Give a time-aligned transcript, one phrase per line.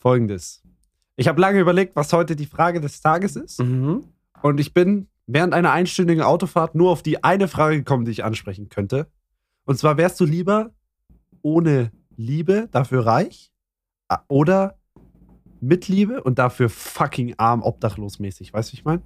[0.00, 0.62] folgendes.
[1.16, 3.60] Ich habe lange überlegt, was heute die Frage des Tages ist.
[3.60, 4.04] Mhm.
[4.42, 8.24] Und ich bin während einer einstündigen Autofahrt nur auf die eine Frage gekommen, die ich
[8.24, 9.06] ansprechen könnte.
[9.66, 10.70] Und zwar wärst du lieber
[11.42, 13.52] ohne Liebe, dafür reich?
[14.28, 14.76] Oder
[15.60, 18.52] mit Liebe und dafür fucking arm, obdachlos mäßig?
[18.52, 19.02] Weißt du, wie ich meine?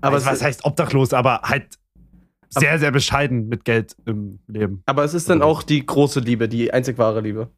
[0.00, 1.78] Aber, also, was heißt obdachlos, aber halt
[2.48, 4.82] sehr, sehr bescheiden mit Geld im Leben.
[4.86, 7.50] aber es ist dann auch die große Liebe, die einzig wahre Liebe.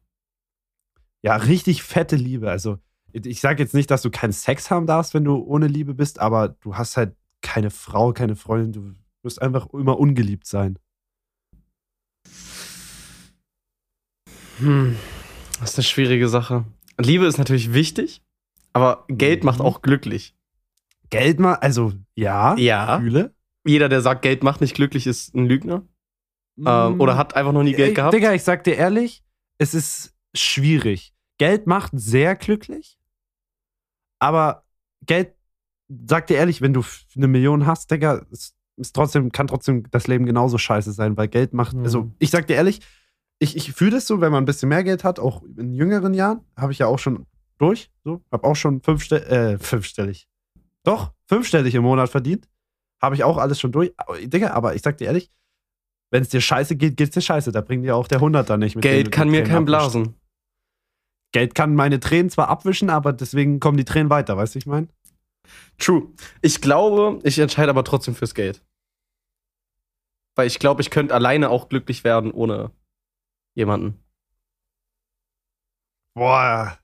[1.25, 2.51] Ja, richtig fette Liebe.
[2.51, 2.77] Also,
[3.11, 6.19] ich sage jetzt nicht, dass du keinen Sex haben darfst, wenn du ohne Liebe bist,
[6.19, 8.73] aber du hast halt keine Frau, keine Freundin.
[8.73, 10.77] Du wirst einfach immer ungeliebt sein.
[14.59, 14.95] Hm.
[15.59, 16.65] Das ist eine schwierige Sache.
[16.99, 18.21] Liebe ist natürlich wichtig,
[18.73, 19.65] aber Geld macht Mhm.
[19.65, 20.35] auch glücklich.
[21.09, 22.99] Geld mal, also ja, Ja.
[22.99, 23.33] Fühle.
[23.65, 25.81] Jeder, der sagt, Geld macht nicht glücklich, ist ein Lügner.
[26.63, 28.13] Ähm, oder hat einfach noch nie Geld Ey, gehabt.
[28.13, 29.23] Digga, ich sag dir ehrlich,
[29.57, 31.13] es ist schwierig.
[31.37, 32.97] Geld macht sehr glücklich,
[34.19, 34.63] aber
[35.05, 35.33] Geld,
[36.07, 36.83] sag dir ehrlich, wenn du
[37.15, 41.27] eine Million hast, Digga, es ist trotzdem, kann trotzdem das Leben genauso scheiße sein, weil
[41.27, 41.83] Geld macht, Mhm.
[41.83, 42.81] also ich sag dir ehrlich,
[43.39, 46.13] ich, ich fühle das so, wenn man ein bisschen mehr Geld hat, auch in jüngeren
[46.13, 47.25] Jahren, habe ich ja auch schon
[47.57, 50.27] durch, so, habe auch schon fünfstell äh, fünfstellig,
[50.83, 52.47] doch, fünfstellig im Monat verdient,
[53.01, 55.31] habe ich auch alles schon durch, Aber, Digga, aber ich sag dir ehrlich,
[56.11, 57.51] wenn es dir scheiße geht, geht's dir scheiße.
[57.51, 58.83] Da bringt dir auch der Hunderter nicht mit.
[58.83, 60.15] Geld kann mir kein blasen.
[61.35, 64.65] Geld kann meine Tränen zwar abwischen, aber deswegen kommen die Tränen weiter, weißt du, ich
[64.65, 64.87] meine?
[65.77, 66.13] True.
[66.41, 68.65] Ich glaube, ich entscheide aber trotzdem fürs Geld.
[70.37, 72.71] Weil ich glaube, ich könnte alleine auch glücklich werden ohne
[73.53, 74.01] jemanden.
[76.13, 76.79] Boah.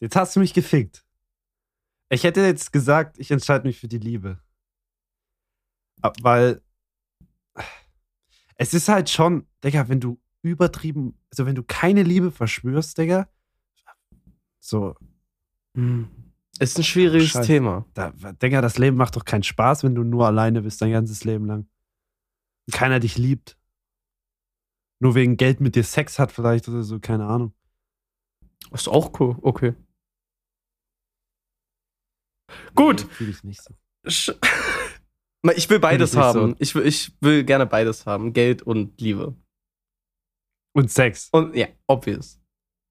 [0.00, 1.02] Jetzt hast du mich gefickt.
[2.10, 4.42] Ich hätte jetzt gesagt, ich entscheide mich für die Liebe.
[6.20, 6.60] Weil
[8.56, 13.28] es ist halt schon, Digga, wenn du übertrieben, also wenn du keine Liebe verspürst, Digga,
[14.60, 14.94] so,
[15.76, 16.08] Hm.
[16.58, 17.46] Ist ein schwieriges Scheiße.
[17.46, 17.86] Thema.
[17.94, 21.24] da, Digga, das Leben macht doch keinen Spaß, wenn du nur alleine bist, dein ganzes
[21.24, 21.66] Leben lang.
[22.66, 23.56] Und keiner dich liebt.
[25.00, 27.54] Nur wegen Geld mit dir Sex hat vielleicht oder so, keine Ahnung.
[28.70, 29.36] Ist auch cool.
[29.42, 29.74] Okay.
[32.74, 33.04] Gut.
[33.08, 33.74] Nee, Fühl ich nicht so.
[34.06, 34.36] Sch-
[35.56, 36.50] Ich will beides ich nicht haben.
[36.50, 36.56] so.
[36.60, 38.32] Ich, will, ich will gerne beides haben.
[38.32, 39.34] Geld und Liebe.
[40.74, 41.28] Und Sex.
[41.32, 42.40] Und ja, obvious.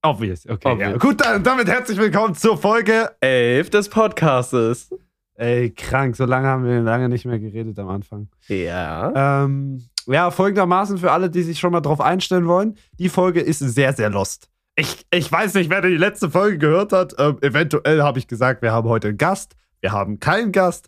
[0.04, 0.48] Obvious.
[0.48, 0.72] Okay.
[0.72, 0.92] Obvious.
[0.92, 0.98] Ja.
[0.98, 3.10] Gut, dann damit herzlich willkommen zur Folge.
[3.20, 4.92] Elf des Podcastes.
[5.34, 6.16] Ey, krank.
[6.16, 8.28] So lange haben wir lange nicht mehr geredet am Anfang.
[8.48, 9.44] Ja.
[9.44, 12.78] Ähm, ja, folgendermaßen für alle, die sich schon mal drauf einstellen wollen.
[13.00, 14.48] Die Folge ist sehr, sehr lost.
[14.76, 17.16] Ich, ich weiß nicht, wer die letzte Folge gehört hat.
[17.18, 19.56] Ähm, eventuell habe ich gesagt, wir haben heute einen Gast.
[19.80, 20.88] Wir haben keinen Gast.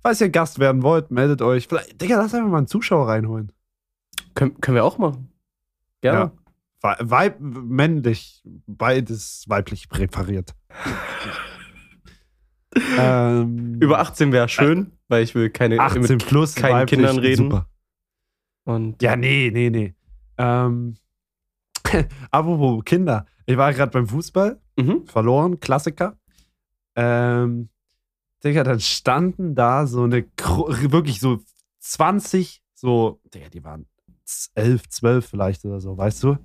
[0.00, 1.68] Falls ihr Gast werden wollt, meldet euch.
[1.68, 3.52] Vielleicht, Digga, lass einfach mal einen Zuschauer reinholen.
[4.34, 5.31] Können, können wir auch machen.
[6.02, 6.32] Gerne.
[6.82, 10.54] Wei- Weib, männlich, beides weiblich präferiert.
[12.98, 17.18] ähm, Über 18 wäre schön, weil ich will keine 18 mit plus, keinen weiblich, Kindern
[17.18, 17.44] reden.
[17.50, 17.68] Super.
[18.64, 19.94] Und Ja, nee, nee, nee.
[20.38, 20.96] Ähm,
[22.30, 23.26] apropos Kinder.
[23.46, 25.06] Ich war gerade beim Fußball, Mhm.
[25.06, 26.16] verloren, Klassiker.
[26.96, 27.68] Ähm,
[28.42, 30.24] Digga, dann standen da so eine,
[30.90, 31.40] wirklich so
[31.80, 33.86] 20, so, Digga, die waren
[34.54, 36.36] 11, 12 vielleicht oder so, weißt du?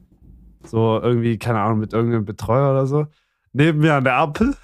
[0.64, 3.08] So irgendwie, keine Ahnung, mit irgendeinem Betreuer oder so.
[3.54, 4.56] Neben mir an der Ampel.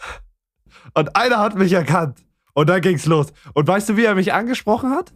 [0.94, 2.24] Und einer hat mich erkannt.
[2.54, 3.34] Und dann ging's los.
[3.54, 5.14] Und weißt du, wie er mich angesprochen hat?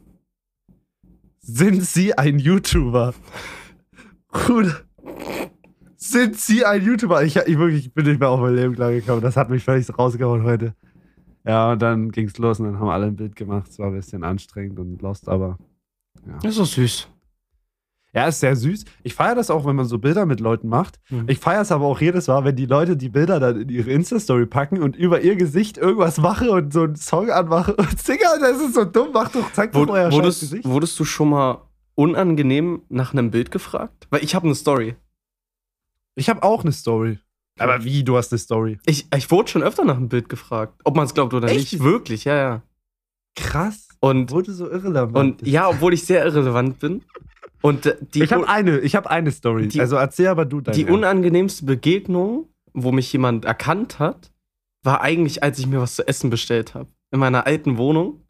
[1.40, 3.14] Sind Sie ein YouTuber?
[4.30, 4.82] Bruder.
[5.96, 7.24] Sind Sie ein YouTuber?
[7.24, 9.22] Ich, ich wirklich bin nicht mehr auf mein Leben klargekommen.
[9.22, 10.74] Das hat mich völlig rausgehauen heute.
[11.46, 13.70] Ja, und dann ging's los und dann haben alle ein Bild gemacht.
[13.70, 15.58] Es war ein bisschen anstrengend und lost, aber
[16.42, 17.08] Das ist doch süß.
[18.14, 18.86] Ja, ist sehr süß.
[19.04, 21.00] Ich feiere das auch, wenn man so Bilder mit Leuten macht.
[21.10, 21.26] Mhm.
[21.28, 23.92] Ich feiere es aber auch jedes Mal, wenn die Leute die Bilder dann in ihre
[23.92, 27.76] Insta-Story packen und über ihr Gesicht irgendwas machen und so einen Song anmachen.
[27.76, 29.10] Und Digga, das ist so dumm.
[29.14, 30.66] Mach doch, zeig doch Wod euer wurdest, Gesicht.
[30.66, 31.62] wurdest du schon mal
[31.96, 34.08] unangenehm nach einem Bild gefragt?
[34.10, 34.96] Weil ich habe eine Story.
[36.16, 37.20] Ich habe auch eine Story.
[37.60, 38.80] Aber wie, du hast eine Story?
[38.86, 40.80] Ich, ich wurde schon öfter nach einem Bild gefragt.
[40.84, 41.74] Ob man es glaubt oder Echt?
[41.74, 41.84] nicht.
[41.84, 42.62] Wirklich, ja, ja.
[43.36, 43.88] Krass.
[44.00, 45.42] Und, Wurde so irrelevant.
[45.42, 47.04] und ja, obwohl ich sehr irrelevant bin.
[47.62, 49.68] Und äh, die, ich habe eine, ich habe eine Story.
[49.68, 50.78] Die- also erzähl aber du deine.
[50.78, 54.32] die unangenehmste Begegnung, wo mich jemand erkannt hat,
[54.84, 56.90] war eigentlich, als ich mir was zu essen bestellt habe.
[57.12, 58.22] In meiner alten Wohnung.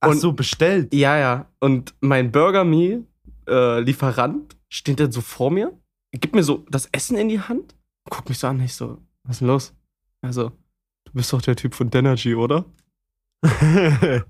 [0.00, 0.92] Ach und- so, bestellt.
[0.94, 1.46] Ja, ja.
[1.60, 3.04] Und mein Burger Me
[3.48, 5.72] äh, Lieferant steht dann so vor mir,
[6.12, 7.74] gibt mir so das Essen in die Hand,
[8.10, 9.74] guckt mich so an, ich so, was ist denn los?
[10.22, 10.50] Also,
[11.04, 12.64] du bist doch der Typ von Denergy, oder?
[13.44, 14.24] ah,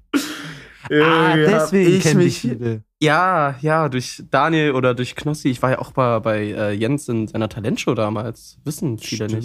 [1.37, 2.41] deswegen ich mich.
[2.41, 2.83] viele.
[3.03, 5.49] Ja, ja, durch Daniel oder durch Knossi.
[5.49, 8.59] Ich war ja auch bei, bei äh, Jens in seiner Talentshow damals.
[8.65, 9.45] Wissen viele nicht.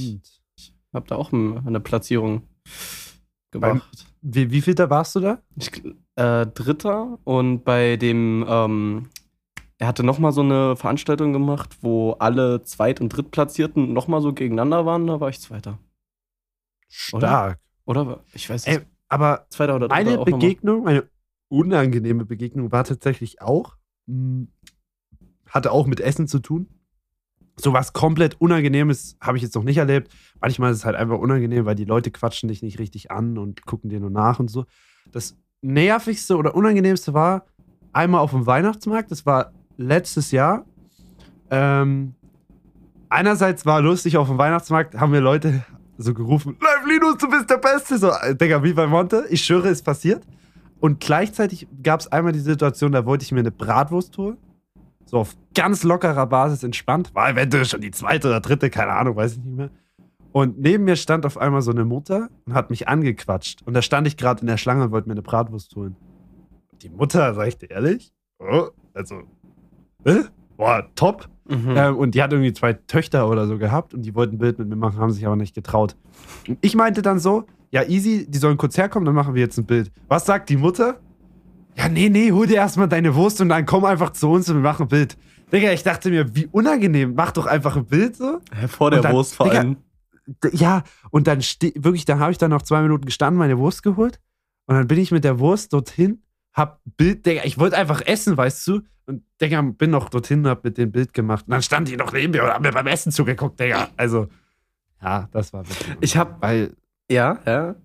[0.58, 0.74] Stimmt.
[0.94, 2.44] Hab da auch eine Platzierung
[3.52, 4.06] gemacht.
[4.22, 5.42] Wie, wie viel da warst du da?
[5.56, 5.72] Ich,
[6.16, 9.10] äh, Dritter und bei dem, ähm,
[9.80, 14.86] er hatte nochmal so eine Veranstaltung gemacht, wo alle Zweit- und Drittplatzierten nochmal so gegeneinander
[14.86, 15.80] waren, da war ich Zweiter.
[16.90, 17.60] Stark.
[17.86, 18.06] Oder?
[18.08, 18.88] war- Ich weiß Ey, nicht.
[19.08, 20.24] aber Zweiter oder Dritter eine.
[20.24, 21.10] Begegnung, eine
[21.52, 23.76] unangenehme Begegnung war tatsächlich auch,
[24.08, 24.48] mh,
[25.48, 26.68] hatte auch mit Essen zu tun.
[27.58, 30.12] So was komplett Unangenehmes habe ich jetzt noch nicht erlebt.
[30.40, 33.66] Manchmal ist es halt einfach unangenehm, weil die Leute quatschen dich nicht richtig an und
[33.66, 34.66] gucken dir nur nach und so.
[35.12, 37.46] Das nervigste oder unangenehmste war
[37.92, 39.12] einmal auf dem Weihnachtsmarkt.
[39.12, 40.66] Das war letztes Jahr.
[41.50, 42.16] Ähm,
[43.10, 45.66] einerseits war lustig, auf dem Weihnachtsmarkt haben mir Leute
[45.98, 47.98] so gerufen: Live Linus, du bist der Beste.
[47.98, 49.26] So, Digga, wie bei Monte.
[49.30, 50.24] Ich schwöre, es passiert.
[50.82, 54.38] Und gleichzeitig gab es einmal die Situation, da wollte ich mir eine Bratwurst holen.
[55.06, 57.14] So auf ganz lockerer Basis entspannt.
[57.14, 59.70] War eventuell schon die zweite oder dritte, keine Ahnung, weiß ich nicht mehr.
[60.32, 63.62] Und neben mir stand auf einmal so eine Mutter und hat mich angequatscht.
[63.64, 65.96] Und da stand ich gerade in der Schlange und wollte mir eine Bratwurst holen.
[66.82, 69.22] Die Mutter, sag ich dir ehrlich, oh, also,
[70.06, 70.24] äh,
[70.58, 71.30] boah, top.
[71.48, 71.74] Mhm.
[71.76, 74.58] Ähm, und die hat irgendwie zwei Töchter oder so gehabt und die wollten ein Bild
[74.58, 75.96] mit mir machen, haben sich aber nicht getraut.
[76.48, 79.58] Und ich meinte dann so, ja, easy, die sollen kurz herkommen, dann machen wir jetzt
[79.58, 79.92] ein Bild.
[80.08, 81.00] Was sagt die Mutter?
[81.78, 84.56] Ja, nee, nee, hol dir erstmal deine Wurst und dann komm einfach zu uns und
[84.58, 85.18] wir machen ein Bild.
[85.54, 88.40] Digga, ich dachte mir, wie unangenehm, mach doch einfach ein Bild so.
[88.68, 89.78] Vor der dann- Wurst vor allem.
[90.52, 94.20] Ja, und dann wirklich, dann habe ich dann noch zwei Minuten gestanden, meine Wurst geholt.
[94.66, 96.22] Und dann bin ich mit der Wurst dorthin,
[96.54, 98.82] hab Bild, Digga, ich wollte einfach essen, weißt du?
[99.08, 101.46] Und Digga, bin noch dorthin, hab mit dem Bild gemacht.
[101.48, 103.90] Und dann stand die noch neben mir und hab mir beim Essen zugeguckt, Digga.
[103.98, 104.28] Also,
[105.02, 105.98] ja, das war wirklich.
[106.02, 106.76] Ich hab, Weil
[107.12, 107.76] ja, ja.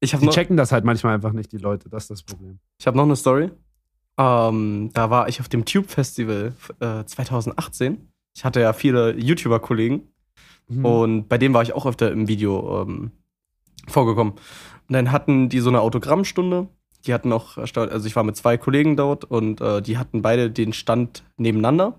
[0.00, 1.88] Ich habe die noch, checken das halt manchmal einfach nicht, die Leute.
[1.88, 2.58] Das ist das Problem.
[2.78, 3.50] ich hab noch eine Story.
[4.18, 8.08] Ähm, da war ich auf dem Tube Festival äh, 2018.
[8.36, 10.08] Ich hatte ja viele YouTuber-Kollegen
[10.66, 10.84] Mhm.
[10.86, 13.10] und bei denen war ich auch öfter im Video ähm,
[13.86, 14.32] vorgekommen.
[14.32, 16.68] Und dann hatten die so eine Autogrammstunde.
[17.06, 20.22] Die hatten auch, ersta- also ich war mit zwei Kollegen dort und äh, die hatten
[20.22, 21.98] beide den Stand nebeneinander.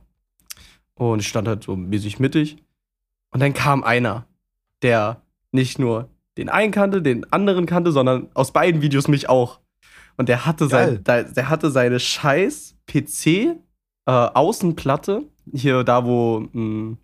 [0.96, 2.58] Und ich stand halt so mäßig mittig.
[3.32, 4.26] Und dann kam einer,
[4.82, 5.22] der
[5.52, 9.60] nicht nur den einen kannte, den anderen kannte, sondern aus beiden Videos mich auch.
[10.18, 11.02] Und der hatte, Geil.
[11.06, 13.56] sein, der, hatte seine scheiß PC äh,
[14.06, 15.24] Außenplatte,
[15.54, 16.98] hier da wo mh,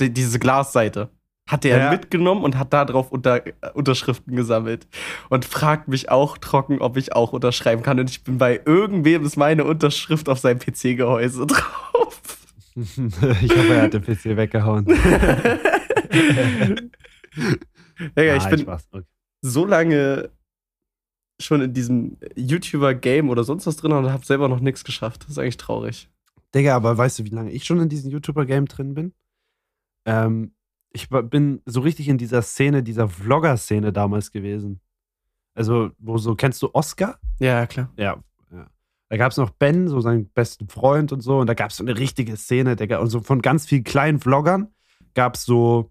[0.00, 1.08] die, diese Glasseite,
[1.48, 1.90] hat der Ja.
[1.90, 4.86] mitgenommen und hat da drauf unter, äh, Unterschriften gesammelt.
[5.28, 8.00] Und fragt mich auch trocken, ob ich auch unterschreiben kann.
[8.00, 12.20] Und ich bin bei irgendwem, ist meine Unterschrift auf seinem PC-Gehäuse drauf.
[12.76, 14.86] ich hoffe, er hat den PC weggehauen.
[17.98, 18.88] Digga, ich Ah, bin Spaß.
[18.92, 19.04] Okay.
[19.42, 20.30] so lange
[21.40, 25.22] schon in diesem YouTuber-Game oder sonst was drin und habe selber noch nichts geschafft.
[25.24, 26.08] Das ist eigentlich traurig.
[26.54, 29.12] Digga, aber weißt du, wie lange ich schon in diesem YouTuber-Game drin bin?
[30.06, 30.54] Ähm,
[30.92, 34.80] ich bin so richtig in dieser Szene, dieser Vlogger-Szene damals gewesen.
[35.54, 37.18] Also, wo so, kennst du Oscar?
[37.38, 37.92] Ja, klar.
[37.98, 38.22] Ja.
[38.50, 38.70] ja.
[39.08, 41.38] Da gab es noch Ben, so seinen besten Freund und so.
[41.38, 42.98] Und da gab es so eine richtige Szene, Digga.
[42.98, 44.68] Und so von ganz vielen kleinen Vloggern
[45.14, 45.90] gab es so.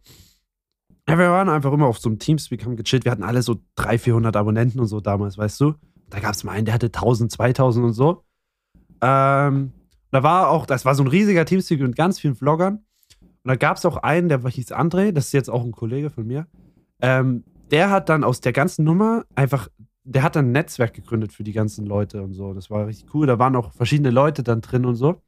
[1.07, 3.05] Ja, wir waren einfach immer auf so einem Teamspeak, haben gechillt.
[3.05, 5.75] Wir hatten alle so 300, 400 Abonnenten und so damals, weißt du?
[6.09, 8.23] Da gab es mal einen, der hatte 1000, 2000 und so.
[9.01, 9.71] Ähm,
[10.11, 12.75] da war auch, das war so ein riesiger Teamspeak mit ganz vielen Vloggern.
[13.19, 16.09] Und da gab es auch einen, der hieß André, das ist jetzt auch ein Kollege
[16.09, 16.47] von mir.
[17.01, 19.67] Ähm, der hat dann aus der ganzen Nummer einfach,
[20.03, 22.53] der hat dann ein Netzwerk gegründet für die ganzen Leute und so.
[22.53, 23.27] Das war richtig cool.
[23.27, 25.21] Da waren auch verschiedene Leute dann drin und so.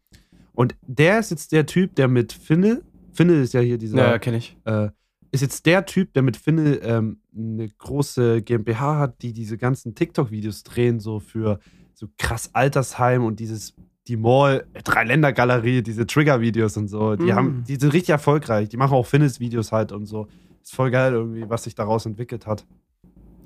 [0.53, 2.81] Und der ist jetzt der Typ, der mit Finne,
[3.13, 4.57] Finne ist ja hier dieser, Ja, kenne ich.
[4.65, 4.89] äh,
[5.37, 9.95] ist jetzt der Typ, der mit Finne ähm, eine große GmbH hat, die diese ganzen
[9.95, 11.59] TikTok-Videos drehen, so für
[11.93, 13.73] so krass Altersheim und dieses,
[14.07, 17.15] die Mall, Dreiländergalerie, diese Trigger-Videos und so.
[17.15, 17.35] Die Mm.
[17.35, 18.69] haben, die sind richtig erfolgreich.
[18.69, 20.27] Die machen auch Finnes-Videos halt und so.
[20.61, 22.65] Ist voll geil irgendwie, was sich daraus entwickelt hat.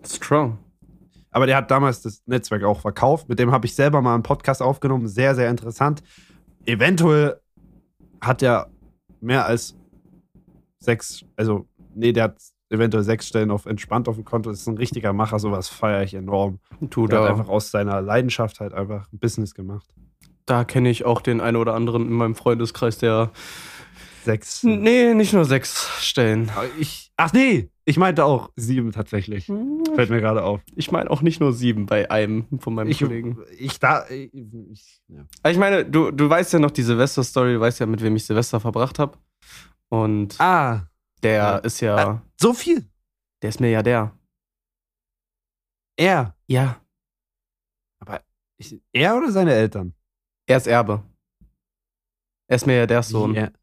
[0.05, 0.57] Strong.
[1.31, 3.29] Aber der hat damals das Netzwerk auch verkauft.
[3.29, 5.07] Mit dem habe ich selber mal einen Podcast aufgenommen.
[5.07, 6.03] Sehr, sehr interessant.
[6.65, 7.39] Eventuell
[8.19, 8.69] hat er
[9.21, 9.75] mehr als
[10.79, 12.38] sechs, also, nee, der hat
[12.69, 14.50] eventuell sechs Stellen auf entspannt auf dem Konto.
[14.50, 16.60] Das ist ein richtiger Macher, sowas feiere ich enorm.
[16.79, 19.88] Du, Der hat da, einfach aus seiner Leidenschaft halt einfach ein Business gemacht.
[20.45, 23.31] da kenne ich auch den einen oder anderen in meinem Freundeskreis, der.
[24.24, 24.62] Sechs.
[24.63, 26.51] Nee, nicht nur sechs Stellen.
[26.79, 29.48] Ich, ach nee, ich meinte auch sieben tatsächlich.
[29.95, 30.62] Fällt mir gerade auf.
[30.75, 33.39] Ich meine auch nicht nur sieben bei einem von meinem Ich, Kollegen.
[33.57, 34.31] ich da, ich,
[34.71, 35.25] ich, ja.
[35.50, 38.24] Ich meine, du, du weißt ja noch die Silvester-Story, du weißt ja, mit wem ich
[38.25, 39.17] Silvester verbracht habe.
[39.89, 40.83] Und Ah,
[41.23, 41.57] der ja.
[41.57, 42.89] ist ja, so viel.
[43.41, 44.17] der ist mir ja der.
[45.97, 46.35] Er.
[46.47, 46.81] Ja.
[48.57, 49.95] Ich, er oder seine Eltern?
[50.45, 51.03] Er ist Erbe.
[52.47, 53.33] Er ist mir ja der Sohn.
[53.33, 53.53] Wie er-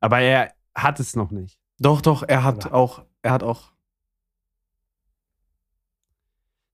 [0.00, 1.58] Aber er hat es noch nicht.
[1.78, 3.72] Doch, doch, er hat Oder- auch er hat auch.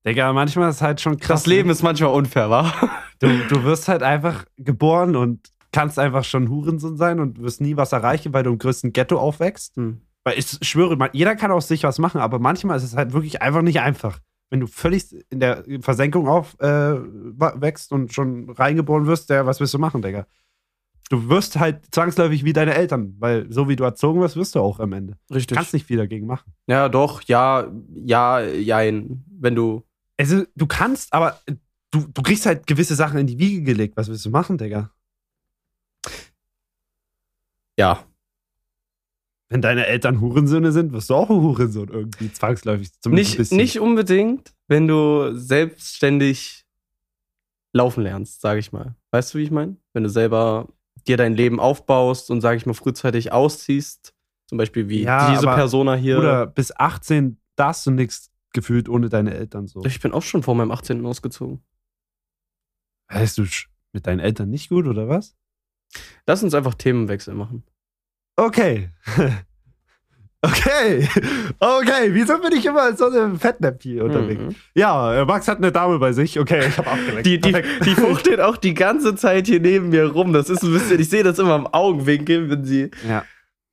[0.07, 1.43] Digga, manchmal ist es halt schon krass.
[1.43, 1.73] Das Leben ne?
[1.73, 2.73] ist manchmal unfair, wa?
[3.19, 7.77] Du, du wirst halt einfach geboren und kannst einfach schon Hurensohn sein und wirst nie
[7.77, 9.77] was erreichen, weil du im größten Ghetto aufwächst.
[9.77, 10.01] Hm.
[10.25, 13.13] Weil ich schwöre, man, jeder kann aus sich was machen, aber manchmal ist es halt
[13.13, 14.21] wirklich einfach nicht einfach.
[14.51, 19.79] Wenn du völlig in der Versenkung aufwächst und schon reingeboren wirst, der, was willst du
[19.79, 20.27] machen, Digga?
[21.11, 24.61] Du wirst halt zwangsläufig wie deine Eltern, weil so wie du erzogen wirst, wirst du
[24.61, 25.19] auch am Ende.
[25.29, 25.57] Du Richtig.
[25.57, 26.53] kannst nicht viel dagegen machen.
[26.67, 29.25] Ja, doch, ja, ja, jein.
[29.31, 29.85] Wenn du.
[30.19, 31.41] Also, du kannst, aber
[31.91, 33.97] du, du kriegst halt gewisse Sachen in die Wiege gelegt.
[33.97, 34.91] Was willst du machen, Digga?
[37.79, 38.05] Ja.
[39.51, 42.91] Wenn deine Eltern Hurensöhne sind, wirst du auch ein Hurensohn irgendwie zwangsläufig.
[43.01, 43.57] Zumindest ein Nicht, bisschen.
[43.57, 46.67] nicht unbedingt, wenn du selbstständig
[47.73, 48.95] laufen lernst, sage ich mal.
[49.11, 49.77] Weißt du, wie ich meine?
[49.95, 50.69] Wenn du selber
[51.07, 54.13] dir dein Leben aufbaust und, sage ich mal, frühzeitig ausziehst,
[54.47, 56.19] zum Beispiel wie Ja, diese Persona hier.
[56.19, 59.85] Oder bis 18 darfst du nichts gefühlt ohne deine Eltern so.
[59.85, 61.05] ich bin auch schon vor meinem 18.
[61.07, 61.63] ausgezogen.
[63.11, 63.47] Heißt du
[63.93, 65.38] mit deinen Eltern nicht gut oder was?
[66.29, 67.65] Lass uns einfach Themenwechsel machen.
[68.37, 68.91] Okay.
[70.41, 71.09] Okay.
[71.59, 72.11] Okay.
[72.13, 74.41] Wieso bin ich immer als so ein Fettnäpfchen unterwegs?
[74.41, 74.55] Mhm.
[74.73, 76.39] Ja, äh, Max hat eine Dame bei sich.
[76.39, 77.27] Okay, ich habe abgelenkt.
[77.27, 77.53] Die, die,
[77.85, 80.33] die fuchtelt auch die ganze Zeit hier neben mir rum.
[80.33, 83.25] Das ist ein bisschen, ich sehe das immer im Augenwinkel, wenn sie ja.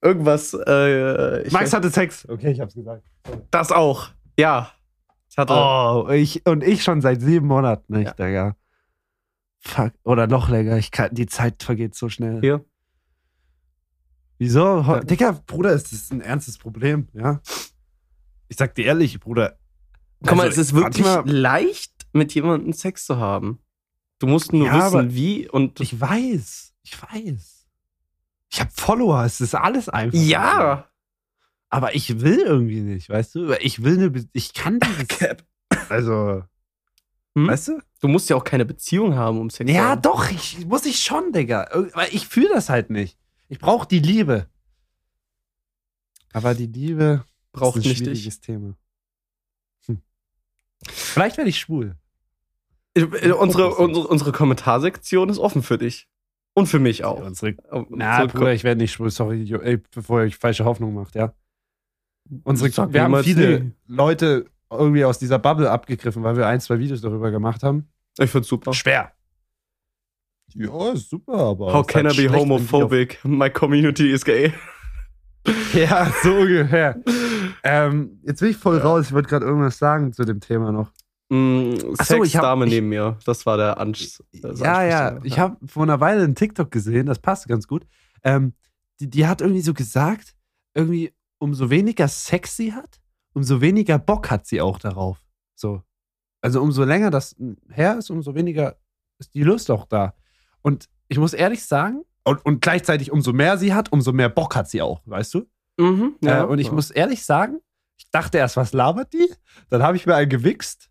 [0.02, 0.56] irgendwas.
[0.56, 2.28] Äh, Max hatte Sex.
[2.28, 3.04] Okay, ich hab's gesagt.
[3.52, 4.10] das auch.
[4.40, 4.72] Ja.
[5.30, 5.54] Ich hatte.
[5.54, 8.26] Oh, ich, und ich schon seit sieben Monaten nicht, Ja.
[8.26, 8.56] Digga.
[9.66, 9.94] Fuck.
[10.04, 10.78] Oder noch länger.
[10.78, 12.40] Ich kann, die Zeit vergeht so schnell.
[12.42, 12.64] Hier.
[14.38, 14.82] Wieso?
[14.82, 15.00] Ja.
[15.00, 17.42] Digga, Bruder, ist das ein ernstes Problem, ja?
[18.48, 19.58] Ich sag dir ehrlich, Bruder.
[20.26, 23.60] Guck mal, also, es ist wirklich leicht, mit jemandem Sex zu haben.
[24.20, 25.80] Du musst nur Ja, wissen, wie und.
[25.82, 26.74] Ich weiß.
[26.84, 27.68] Ich weiß.
[28.52, 29.24] Ich habe Follower.
[29.26, 30.18] Es ist alles einfach.
[30.18, 30.90] ja!
[31.70, 33.52] Aber ich will irgendwie nicht, weißt du?
[33.60, 34.10] Ich will eine.
[34.12, 35.08] Be ich kann dieses.
[35.08, 35.44] Cap.
[35.90, 36.44] Also.
[37.36, 37.48] Hm?
[37.48, 37.80] Weißt du?
[38.00, 40.02] Du musst ja auch keine Beziehung haben, um Sex zu Ja, haben.
[40.02, 40.30] doch.
[40.32, 41.64] Ich, muss ich schon, Digga.
[41.74, 43.18] Ir- Weil ich fühle das halt nicht.
[43.50, 44.48] Ich brauche die Liebe.
[46.34, 48.76] Aber die Liebe Braucht ist ein nicht schwieriges Thema.
[49.86, 50.02] Hm.
[50.88, 51.96] Vielleicht werde ich schwul.
[52.94, 56.08] Äh, Unsere, unsere, unsere Kommentarsektion ist offen für dich.
[56.54, 57.20] Und für mich auch.
[57.22, 59.10] Unsere Um Na, zurück- Bruder, ich werde nicht schwul.
[59.12, 61.34] Sorry, ey, bevor ihr euch falsche Hoffnung macht, ja.
[62.44, 63.72] Unsere, wir haben viele nie.
[63.88, 67.88] Leute irgendwie aus dieser Bubble abgegriffen, weil wir ein, zwei Videos darüber gemacht haben.
[68.18, 68.74] Ich find's super.
[68.74, 69.12] Schwer.
[70.54, 71.74] Ja, ist super, aber.
[71.74, 73.20] How can I be homophobic?
[73.24, 74.54] My community is gay.
[75.74, 77.00] Ja, so ungefähr.
[77.64, 79.06] ähm, jetzt bin ich voll raus.
[79.08, 80.92] Ich wollte gerade irgendwas sagen zu dem Thema noch.
[81.30, 83.20] Mm, Ach so, ich hab- Sexdame ich- neben mir.
[83.26, 85.20] Das war der Ansch Ja, ja.
[85.24, 87.86] Ich habe vor einer Weile einen TikTok gesehen, das passt ganz gut.
[88.24, 88.54] Ähm,
[89.00, 90.36] die, die hat irgendwie so gesagt,
[90.74, 93.00] irgendwie, umso weniger Sex sie hat,
[93.36, 95.22] umso weniger Bock hat sie auch darauf.
[95.56, 95.84] So.
[96.42, 97.36] Also umso länger das
[97.70, 98.78] her ist, umso weniger
[99.20, 100.16] ist die Lust auch da.
[100.62, 104.56] Und ich muss ehrlich sagen, und, und gleichzeitig umso mehr sie hat, umso mehr Bock
[104.56, 105.48] hat sie auch, weißt du?
[105.78, 106.74] Mhm, äh, und ich ja.
[106.74, 107.60] muss ehrlich sagen,
[107.98, 109.32] ich dachte erst, was labert die?
[109.70, 110.90] Dann habe ich mir einen gewichst.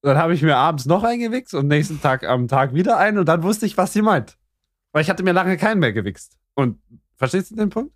[0.00, 3.18] Dann habe ich mir abends noch einen gewichst und nächsten Tag am Tag wieder einen
[3.18, 4.38] und dann wusste ich, was sie meint.
[4.90, 6.38] Weil ich hatte mir lange keinen mehr gewichst.
[6.54, 6.80] Und
[7.16, 7.94] verstehst du den Punkt?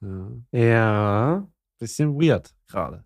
[0.00, 1.48] Ja, Ja.
[1.84, 3.04] Bisschen weird gerade.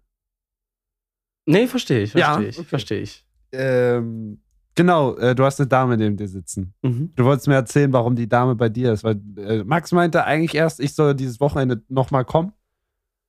[1.46, 2.68] Nee, verstehe ich, Ja, verstehe ich, okay.
[2.68, 3.24] verstehe ich.
[3.52, 4.40] Ähm,
[4.74, 6.74] genau, äh, du hast eine Dame neben dir sitzen.
[6.82, 7.12] Mhm.
[7.16, 10.54] Du wolltest mir erzählen, warum die Dame bei dir ist, weil äh, Max meinte eigentlich
[10.54, 12.52] erst, ich soll dieses Wochenende nochmal kommen.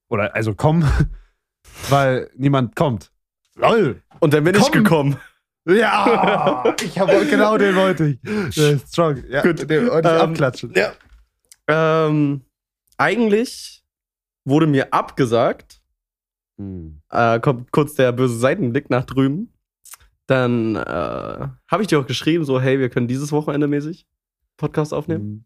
[0.09, 0.83] Oder also kommen,
[1.89, 3.11] weil niemand kommt.
[3.55, 4.01] Lol.
[4.19, 4.63] Und dann bin Komm.
[4.63, 5.17] ich gekommen.
[5.67, 8.57] Ja, ich habe genau den wollte ich.
[8.57, 9.23] Äh, strong.
[9.29, 9.69] Ja, Gut.
[9.69, 10.73] Den wollte ich Ähm, abklatschen.
[10.75, 10.91] Ja.
[11.67, 12.41] Ähm,
[12.97, 13.78] eigentlich
[14.49, 15.79] wurde mir abgesagt,
[16.59, 17.01] Hm.
[17.09, 19.53] äh, kommt kurz der böse Seitenblick nach drüben.
[20.27, 20.79] Dann äh,
[21.67, 24.05] habe ich dir auch geschrieben, so, hey, wir können dieses Wochenende mäßig
[24.57, 25.23] Podcast aufnehmen.
[25.23, 25.45] Hm.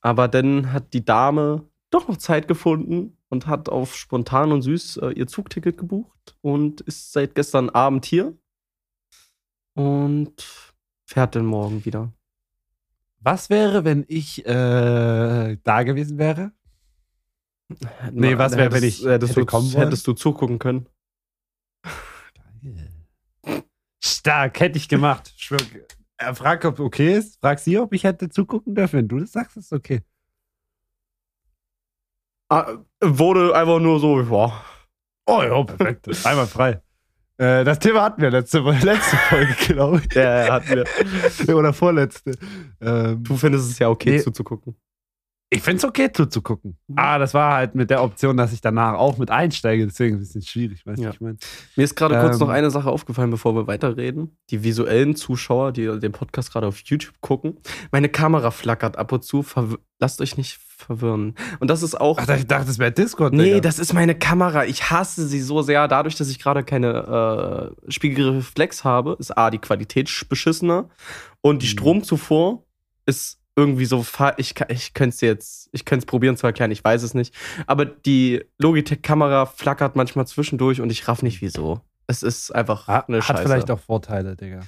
[0.00, 4.96] Aber dann hat die Dame doch noch Zeit gefunden und hat auf spontan und süß
[4.98, 8.36] äh, ihr Zugticket gebucht und ist seit gestern Abend hier
[9.74, 10.32] und
[11.04, 12.12] fährt dann morgen wieder.
[13.20, 16.52] Was wäre, wenn ich äh, da gewesen wäre?
[18.12, 19.84] Nee, was wäre, wenn ich hättest hätte du, kommen wollen?
[19.84, 20.86] hättest du zugucken können?
[24.02, 25.32] Stark, hätte ich gemacht.
[25.36, 25.58] Schwör,
[26.16, 27.38] er fragt, ob okay ist.
[27.40, 28.98] Frag sie, ob ich hätte zugucken dürfen.
[28.98, 30.00] Wenn du das sagst, ist okay.
[32.50, 34.64] Ah, wurde einfach nur so, ja.
[35.26, 36.08] Oh ja, perfekt.
[36.24, 36.82] Einmal frei.
[37.36, 40.14] Äh, das Thema hatten wir letzte, letzte Folge, glaube ich.
[40.14, 40.68] Ja, hatten
[41.46, 41.54] wir.
[41.56, 42.32] Oder vorletzte.
[42.80, 44.22] Ähm, Du findest es ja okay Nee.
[44.22, 44.74] zuzugucken.
[45.50, 46.76] Ich finde es okay zuzugucken.
[46.88, 46.94] Mhm.
[46.98, 50.18] Ah, das war halt mit der Option, dass ich danach auch mit einsteige, deswegen ein
[50.18, 51.08] bisschen schwierig, weißt du, Ja.
[51.08, 51.36] was ich meine?
[51.76, 52.40] Mir ist gerade kurz Ähm.
[52.40, 54.36] noch eine Sache aufgefallen, bevor wir weiterreden.
[54.50, 57.56] Die visuellen Zuschauer, die den Podcast gerade auf YouTube gucken.
[57.92, 59.42] Meine Kamera flackert ab und zu.
[60.00, 61.34] Lasst euch nicht verwirren.
[61.60, 62.18] Und das ist auch.
[62.20, 63.60] Ach, ich dachte, das wäre Discord, Nee, Digga.
[63.60, 64.66] das ist meine Kamera.
[64.66, 65.88] Ich hasse sie so sehr.
[65.88, 70.90] Dadurch, dass ich gerade keine äh, Spiegelreflex habe, ist A, die Qualität sch- beschissener
[71.40, 71.70] und die Mhm.
[71.70, 72.64] Stromzufuhr
[73.06, 74.06] ist irgendwie so.
[74.36, 77.34] Ich, ich könnte es jetzt, ich könnte es probieren zu erklären, ich weiß es nicht.
[77.66, 81.80] Aber die Logitech-Kamera flackert manchmal zwischendurch und ich raff nicht wieso.
[82.06, 84.60] Es ist einfach Ha- eine Hat Scheiße, vielleicht auch Vorteile, Digga.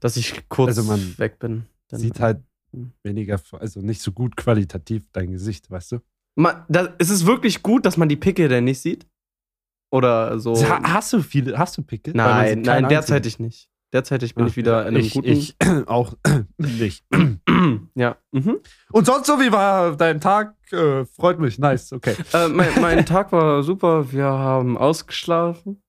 [0.00, 1.66] dass ich kurz Also weg bin.
[1.90, 2.38] Sieht halt
[2.72, 2.92] Mhm.
[3.04, 5.98] weniger, also nicht so gut qualitativ dein Gesicht, weißt du?
[6.34, 9.06] Man, da, ist es wirklich gut, dass man die Pickel denn nicht sieht?
[9.90, 10.54] Oder so?
[10.68, 12.12] Ha- Hast du viele, hast du Pickel?
[12.14, 13.44] Nein, nein, derzeitig einzigen.
[13.46, 13.70] nicht.
[13.92, 15.28] Derzeitig bin Ach, ich wieder in einem ich, guten.
[15.28, 16.14] Ich auch
[16.58, 17.04] nicht.
[17.94, 18.16] ja.
[18.32, 18.58] Mhm.
[18.90, 20.54] Und sonst so, wie war dein Tag?
[20.72, 22.16] Äh, freut mich, nice, okay.
[22.32, 24.12] Äh, mein, mein Tag war super.
[24.12, 25.82] Wir haben ausgeschlafen.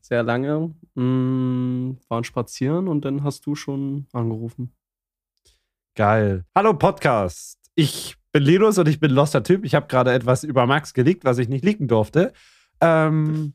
[0.00, 0.74] Sehr lange.
[0.94, 4.72] Mm, waren spazieren und dann hast du schon angerufen.
[5.96, 6.44] Geil.
[6.54, 7.58] Hallo Podcast.
[7.74, 9.64] Ich bin Linus und ich bin loster Typ.
[9.64, 12.32] Ich habe gerade etwas über Max geleakt, was ich nicht leaken durfte.
[12.80, 13.54] Ähm,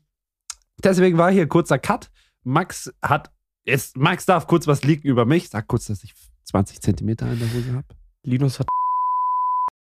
[0.82, 2.10] deswegen war hier kurzer Cut.
[2.42, 3.32] Max hat
[3.66, 5.48] jetzt Max darf kurz was leaken über mich.
[5.50, 7.86] Sag kurz, dass ich 20 Zentimeter in der Hose habe.
[8.22, 8.66] Linus hat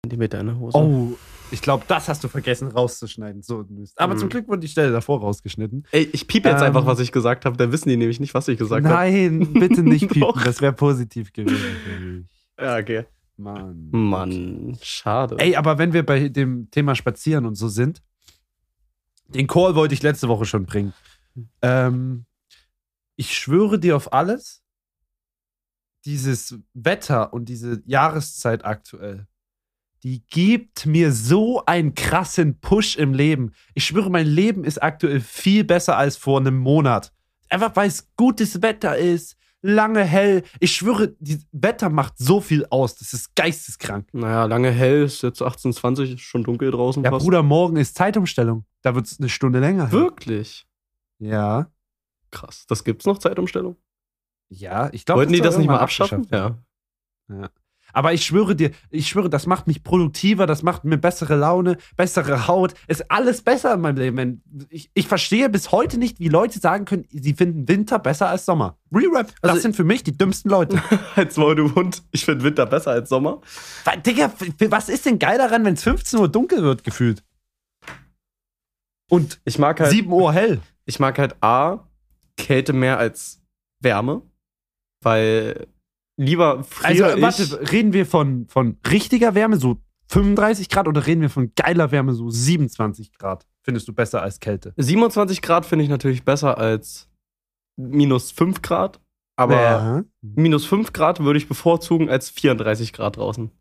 [0.03, 0.77] Zentimeter in der Hose.
[0.77, 1.17] Oh,
[1.51, 3.41] ich glaube, das hast du vergessen rauszuschneiden.
[3.41, 3.99] So, Mist.
[3.99, 4.19] Aber Mhm.
[4.19, 5.85] zum Glück wurde die Stelle davor rausgeschnitten.
[5.91, 7.57] Ey, ich piep jetzt Ähm, einfach, was ich gesagt habe.
[7.57, 8.93] Dann wissen die nämlich nicht, was ich gesagt habe.
[8.95, 10.41] Nein, bitte nicht piepen.
[10.43, 12.27] Das wäre positiv gewesen.
[12.59, 13.05] Ja, okay.
[13.37, 13.89] Mann.
[13.91, 15.35] Mann, schade.
[15.39, 18.01] Ey, aber wenn wir bei dem Thema Spazieren und so sind,
[19.27, 20.93] den Call wollte ich letzte Woche schon bringen.
[21.61, 22.25] Ähm,
[23.15, 24.63] ich schwöre dir auf alles,
[26.05, 29.27] dieses Wetter und diese Jahreszeit aktuell,
[30.03, 33.53] die gibt mir so einen krassen Push im Leben.
[33.73, 37.11] Ich schwöre, mein Leben ist aktuell viel besser als vor einem Monat.
[37.49, 40.43] Einfach weil es gutes Wetter ist, lange hell.
[40.59, 42.95] Ich schwöre, das Wetter macht so viel aus.
[42.95, 44.07] Das ist geisteskrank.
[44.13, 47.03] Naja, lange hell, ist jetzt 18.20 ist schon dunkel draußen.
[47.03, 47.23] Ja, fast.
[47.23, 48.65] Bruder, morgen ist Zeitumstellung.
[48.83, 49.91] Da wird es eine Stunde länger.
[49.91, 50.67] Wirklich?
[51.17, 51.71] Ja.
[52.35, 52.65] Krass.
[52.67, 53.77] Das gibt's noch, Zeitumstellung?
[54.49, 55.21] Ja, ich glaube.
[55.21, 56.27] Wollten die das nicht mal abschaffen?
[56.31, 56.57] Ja.
[57.93, 61.77] Aber ich schwöre dir, ich schwöre, das macht mich produktiver, das macht mir bessere Laune,
[61.95, 62.73] bessere Haut.
[62.87, 64.43] Ist alles besser in meinem Leben.
[64.69, 68.45] Ich, ich verstehe bis heute nicht, wie Leute sagen können, sie finden Winter besser als
[68.45, 68.77] Sommer.
[68.91, 70.81] Re-Rap, das Also- sind für mich die dümmsten Leute.
[71.15, 72.03] Als du Hund.
[72.11, 73.39] Ich finde Winter besser als Sommer.
[73.85, 74.31] Weil, Digga,
[74.69, 77.23] was ist denn geil daran, wenn es 15 Uhr dunkel wird, gefühlt?
[79.09, 80.59] Und Ich mag halt, 7 Uhr hell.
[80.85, 81.84] ich mag halt A,
[82.37, 83.41] Kälte mehr als
[83.81, 84.21] Wärme.
[85.03, 85.67] Weil
[86.17, 87.21] lieber friere Also, ich.
[87.21, 91.91] warte, reden wir von, von richtiger Wärme, so 35 Grad, oder reden wir von geiler
[91.91, 93.45] Wärme, so 27 Grad?
[93.63, 94.73] Findest du besser als Kälte?
[94.77, 97.09] 27 Grad finde ich natürlich besser als
[97.77, 99.01] minus 5 Grad.
[99.37, 100.03] Aber Ja.
[100.21, 103.51] minus 5 Grad würde ich bevorzugen als 34 Grad draußen.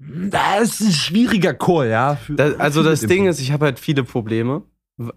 [0.00, 2.16] Das ist ein schwieriger Call, ja.
[2.16, 4.62] Für- Da, also das Ding ist, ich habe halt viele Probleme.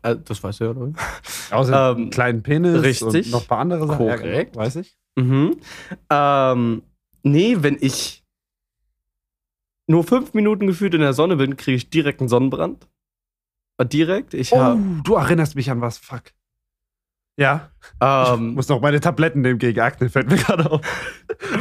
[0.04, 0.94] Äh, Das weißt du ja, oder?
[1.52, 3.26] Außer ähm, einen kleinen Penis richtig.
[3.28, 4.06] und noch ein paar andere Sachen.
[4.06, 4.54] Ja, Korrekt.
[4.54, 4.98] genau, weiß ich.
[5.16, 5.58] Mhm.
[6.10, 6.84] Ähm,
[7.24, 8.24] nee, wenn ich
[9.88, 12.88] nur fünf Minuten gefühlt in der Sonne bin, kriege ich direkt einen Sonnenbrand.
[13.78, 14.34] Äh, Direkt.
[14.34, 16.24] Ich Oh, habe du erinnerst mich an was, fuck.
[17.38, 20.82] Ja, ich ähm, muss noch meine Tabletten nehmen gegen Akne, fällt mir gerade auf.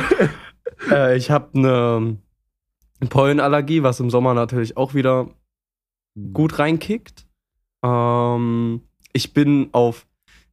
[0.91, 2.19] äh, ich hab eine
[3.09, 5.29] Pollenallergie, was im Sommer natürlich auch wieder
[6.33, 7.27] gut reinkickt.
[7.85, 10.07] Ähm, ich bin auf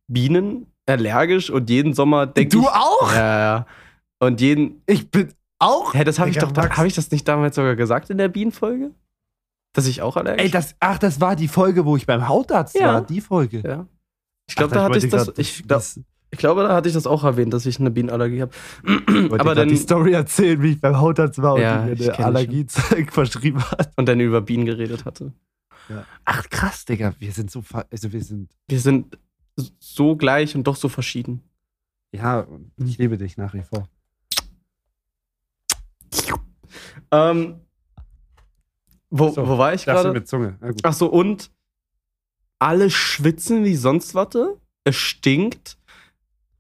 [0.08, 2.68] Bienen allergisch und jeden Sommer denke Du ich.
[2.70, 3.14] auch?
[3.14, 3.66] Ja, ja.
[4.20, 4.82] Und jeden.
[4.88, 5.94] Ich bin auch.
[5.94, 6.56] Hä, das habe ich doch.
[6.56, 8.92] Habe ich das nicht damals sogar gesagt in der Bienenfolge?
[9.76, 12.80] Dass ich auch allergisch Ey, das, ach, das war die Folge, wo ich beim Hautarzt
[12.80, 12.94] Ja.
[12.96, 13.62] war, die Folge.
[13.66, 13.86] Ja.
[14.50, 15.26] Ich glaube, da hatte ich das.
[15.28, 15.82] grad- Ich, da,
[16.32, 18.52] ich glaube, da hatte ich das auch erwähnt, dass ich eine Bienenallergie habe.
[19.38, 22.16] Aber dann die Story erzählen, wie ich beim Hautarzt war und Ja, die ich mir
[22.16, 23.92] eine Allergiezeug verschrieben hat.
[23.98, 25.34] und dann über Bienen geredet hatte.
[26.26, 29.18] Ach krass, Digga, wir sind so, also wir sind, Wir sind
[29.80, 31.42] so gleich und doch so verschieden.
[32.12, 32.48] ja,
[32.78, 33.88] ich liebe dich nach wie vor.
[37.12, 37.62] Ähm,
[39.10, 40.12] wo, So, wo war ich gerade?
[40.12, 40.58] mit Zunge.
[40.62, 40.80] Gut.
[40.84, 41.50] Ach so, und
[42.60, 44.30] alle schwitzen wie sonst was.
[44.84, 45.78] Es stinkt.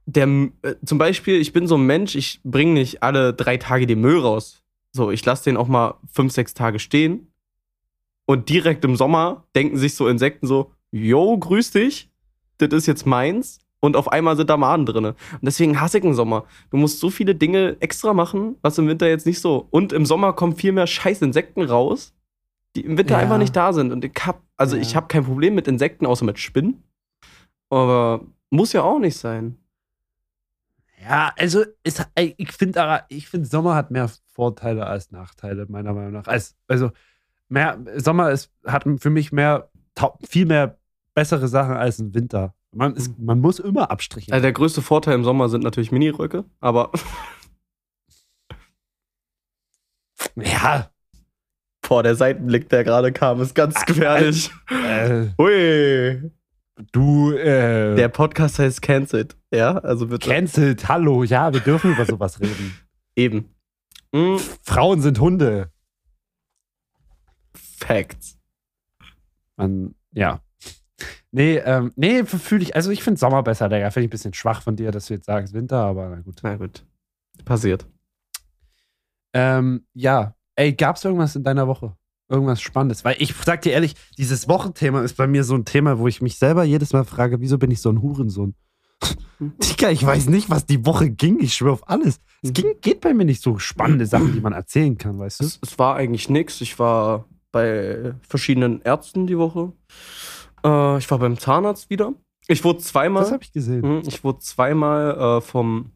[0.05, 0.27] Der,
[0.61, 3.99] äh, zum Beispiel, ich bin so ein Mensch, ich bringe nicht alle drei Tage den
[3.99, 4.63] Müll raus.
[4.93, 7.31] So, ich lasse den auch mal fünf, sechs Tage stehen.
[8.29, 12.11] Und direkt im Sommer denken sich so Insekten so, yo, grüß dich,
[12.57, 13.59] das ist jetzt meins.
[13.79, 15.05] Und auf einmal sind da Maden drin.
[15.05, 16.45] Und deswegen hasse ich den Sommer.
[16.71, 19.67] Du musst so viele Dinge extra machen, was im Winter jetzt nicht so.
[19.69, 22.13] Und im Sommer kommen viel mehr scheiß Insekten raus,
[22.75, 23.19] die im Winter Ja.
[23.19, 23.91] einfach nicht da sind.
[23.91, 24.81] Und ich hab, also Ja.
[24.81, 26.83] ich habe kein Problem mit Insekten, außer mit Spinnen.
[27.69, 29.57] Aber muss ja auch nicht sein.
[31.01, 36.13] Ja, also es, ich finde, ich find, Sommer hat mehr Vorteile als Nachteile, meiner Meinung
[36.13, 36.27] nach.
[36.27, 36.91] Als, also
[37.49, 39.69] mehr, Sommer ist, hat für mich mehr,
[40.27, 40.77] viel mehr
[41.13, 42.53] bessere Sachen als ein Winter.
[42.71, 44.31] Man, ist, man muss immer Abstriche.
[44.31, 46.91] Also der größte Vorteil im Sommer sind natürlich Miniröcke, aber
[50.35, 50.89] ja,
[51.87, 54.51] boah, der Seitenblick, der gerade kam, ist ganz gefährlich.
[54.69, 56.31] äh, Hui.
[56.91, 59.77] du, äh, Der Podcast heißt Cancelled, ja?
[59.79, 60.29] Also bitte.
[60.29, 62.77] cancelled, hallo, ja, wir dürfen über sowas reden.
[63.15, 63.55] Eben.
[64.11, 65.71] Mm, Frauen sind Hunde.
[67.77, 68.37] Facts.
[69.55, 70.41] Man, ja.
[71.31, 73.91] Nee, ähm, nee, fühle ich, also ich finde Sommer besser, Digga.
[73.91, 76.39] Finde ich ein bisschen schwach von dir, dass du jetzt sagst Winter, aber na gut.
[76.41, 76.85] Na gut.
[77.45, 77.85] Passiert.
[79.33, 80.35] Ähm, ja.
[80.55, 81.95] Ey, gab's irgendwas in deiner Woche?
[82.29, 83.05] Irgendwas Spannendes?
[83.05, 86.21] Weil ich sag dir ehrlich, dieses Wochenthema ist bei mir so ein Thema, wo ich
[86.21, 88.55] mich selber jedes Mal frage, wieso bin ich so ein Hurensohn?
[89.39, 91.39] Digga, ich weiß nicht, was die Woche ging.
[91.39, 92.19] Ich schwöre auf alles.
[92.41, 95.45] Es ging, geht bei mir nicht so spannende Sachen, die man erzählen kann, weißt du?
[95.45, 96.61] Es, es war eigentlich nix.
[96.61, 99.73] Ich war bei verschiedenen Ärzten die Woche.
[100.63, 102.13] Äh, ich war beim Zahnarzt wieder.
[102.47, 103.23] Ich wurde zweimal.
[103.23, 103.81] Das habe ich gesehen.
[103.81, 105.91] Mhm, Ich wurde zweimal äh, vom,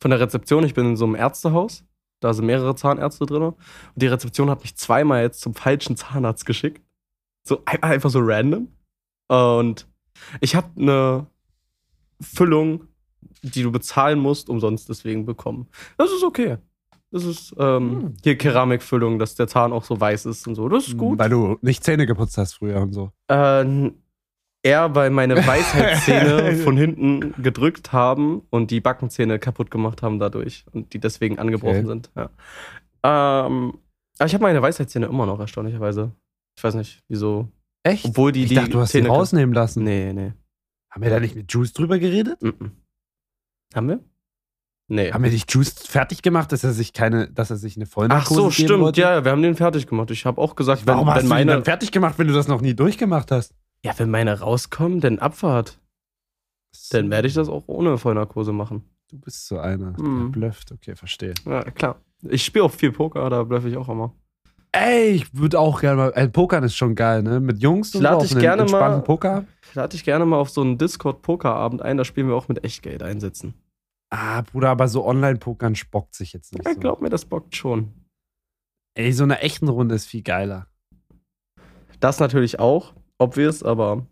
[0.00, 1.84] von der Rezeption, ich bin in so einem Ärztehaus,
[2.20, 3.42] da sind mehrere Zahnärzte drin.
[3.42, 3.56] Und
[3.94, 6.82] die Rezeption hat mich zweimal jetzt zum falschen Zahnarzt geschickt.
[7.46, 8.68] So ein- einfach so random.
[9.28, 9.86] Und
[10.40, 11.26] ich habe eine
[12.20, 12.88] Füllung,
[13.42, 15.68] die du bezahlen musst, umsonst deswegen bekommen.
[15.96, 16.58] Das ist okay.
[17.10, 18.14] Das ist ähm, Hm.
[18.22, 20.68] hier Keramikfüllung, dass der Zahn auch so weiß ist und so.
[20.68, 21.18] Das ist gut.
[21.18, 23.12] Weil du nicht Zähne geputzt hast früher und so.
[23.28, 23.90] Äh,
[24.62, 30.64] eher, weil meine Weisheitszähne von hinten gedrückt haben und die Backenzähne kaputt gemacht haben dadurch
[30.72, 31.86] und die deswegen angebrochen Okay.
[31.86, 32.10] sind.
[32.14, 32.30] Ja.
[33.46, 33.78] Ähm,
[34.18, 36.12] aber ich habe meine Weisheitszähne immer noch, erstaunlicherweise.
[36.58, 37.48] Ich weiß nicht, wieso.
[37.84, 38.04] Echt?
[38.04, 39.84] Obwohl die ich die dachte, du hast sie Zähne rausnehmen lassen.
[39.84, 40.32] Nee, nee.
[40.90, 42.42] Haben wir da nicht mit Juice drüber geredet?
[42.42, 42.72] Mhm.
[43.74, 44.00] Haben wir?
[44.90, 45.12] Nee.
[45.12, 47.90] Haben wir nicht Juice fertig gemacht, dass er sich keine, dass er sich eine Ach
[47.90, 48.80] Vollnarkose so, geben stimmt.
[48.80, 49.00] wollte?
[49.02, 50.10] Ja, wir haben den fertig gemacht.
[50.10, 52.26] Ich habe auch gesagt, wenn, Warum hast wenn du ihn meine, dann fertig gemacht, wenn
[52.26, 53.54] du das noch nie durchgemacht hast?
[53.84, 55.78] ja, wenn meine rauskommen, dann Abfahrt.
[56.90, 58.82] Dann werde ich das auch ohne Vollnarkose machen.
[59.10, 60.32] Du bist so einer, Mhm.
[60.32, 60.72] der blufft.
[60.72, 61.34] Okay, verstehe.
[61.46, 62.00] Ja, klar.
[62.22, 64.12] Ich spiele auch viel Poker, da blöffe ich auch immer.
[64.72, 66.12] Ey, ich würde auch gerne mal.
[66.14, 67.40] Äh, Pokern ist schon geil, ne?
[67.40, 69.44] Mit Jungs Ich lade auf dich einen gerne mal- Poker.
[69.68, 72.64] Ich lade dich gerne mal auf so einen Discord-Pokerabend ein, da spielen wir auch mit
[72.64, 73.54] Echtgeld einsetzen.
[74.10, 76.80] Ah, Bruder, aber so Online-Pokern spockt sich jetzt nicht Ja, so.
[76.80, 77.92] glaub mir, das bockt schon.
[78.94, 80.66] Ey, so eine echten Runde ist viel geiler.
[82.00, 84.06] Das natürlich auch, obvious, aber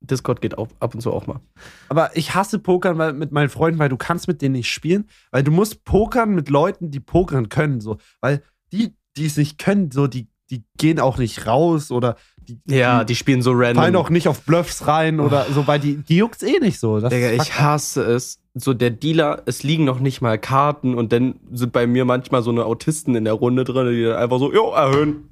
[0.00, 1.40] Discord geht auch ab und zu auch mal.
[1.88, 5.08] Aber ich hasse Pokern weil, mit meinen Freunden, weil du kannst mit denen nicht spielen,
[5.30, 7.98] weil du musst pokern mit Leuten, die pokern können, so.
[8.20, 8.42] Weil
[8.72, 13.04] die, die es nicht können, so, die, die gehen auch nicht raus oder die, Ja,
[13.04, 13.82] die spielen so random.
[13.82, 17.00] fallen auch nicht auf Bluffs rein oder so, weil die, die juckt's eh nicht so.
[17.00, 18.40] Das Digga, ich hasse es.
[18.56, 22.42] So der Dealer, es liegen noch nicht mal Karten und dann sind bei mir manchmal
[22.42, 25.28] so eine Autisten in der Runde drin, die dann einfach so, jo, erhöhen.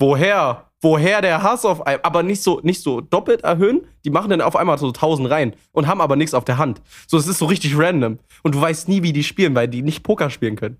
[0.00, 0.68] Woher?
[0.80, 3.82] Woher der Hass auf ein, aber nicht so, nicht so doppelt erhöhen.
[4.04, 6.80] Die machen dann auf einmal so 1000 rein und haben aber nichts auf der Hand.
[7.06, 8.18] So, es ist so richtig random.
[8.42, 10.78] Und du weißt nie, wie die spielen, weil die nicht Poker spielen können.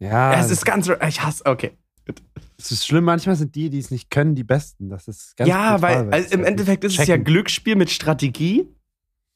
[0.00, 1.72] ja, es ist ganz, ich hasse, okay.
[2.58, 3.04] es ist schlimm.
[3.04, 4.90] Manchmal sind die, die es nicht können, die Besten.
[4.90, 7.24] Das ist ganz ja, brutal, weil also im Endeffekt ist es ja checken.
[7.24, 8.68] Glücksspiel mit Strategie.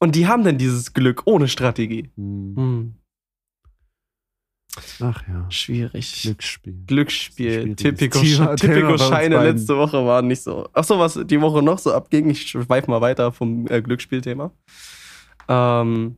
[0.00, 2.10] Und die haben dann dieses Glück ohne Strategie.
[2.16, 2.56] Hm.
[2.56, 2.94] Hm.
[5.00, 6.22] Ach ja, Schwierig.
[6.22, 6.84] Glücksspiel.
[6.86, 7.76] Glücksspiel.
[7.76, 8.18] Typico,
[8.98, 10.68] Scheine letzte Woche waren nicht so.
[10.72, 14.52] Achso, was die Woche noch so abging, ich schweife mal weiter vom äh, Glücksspielthema.
[15.48, 16.16] Ähm,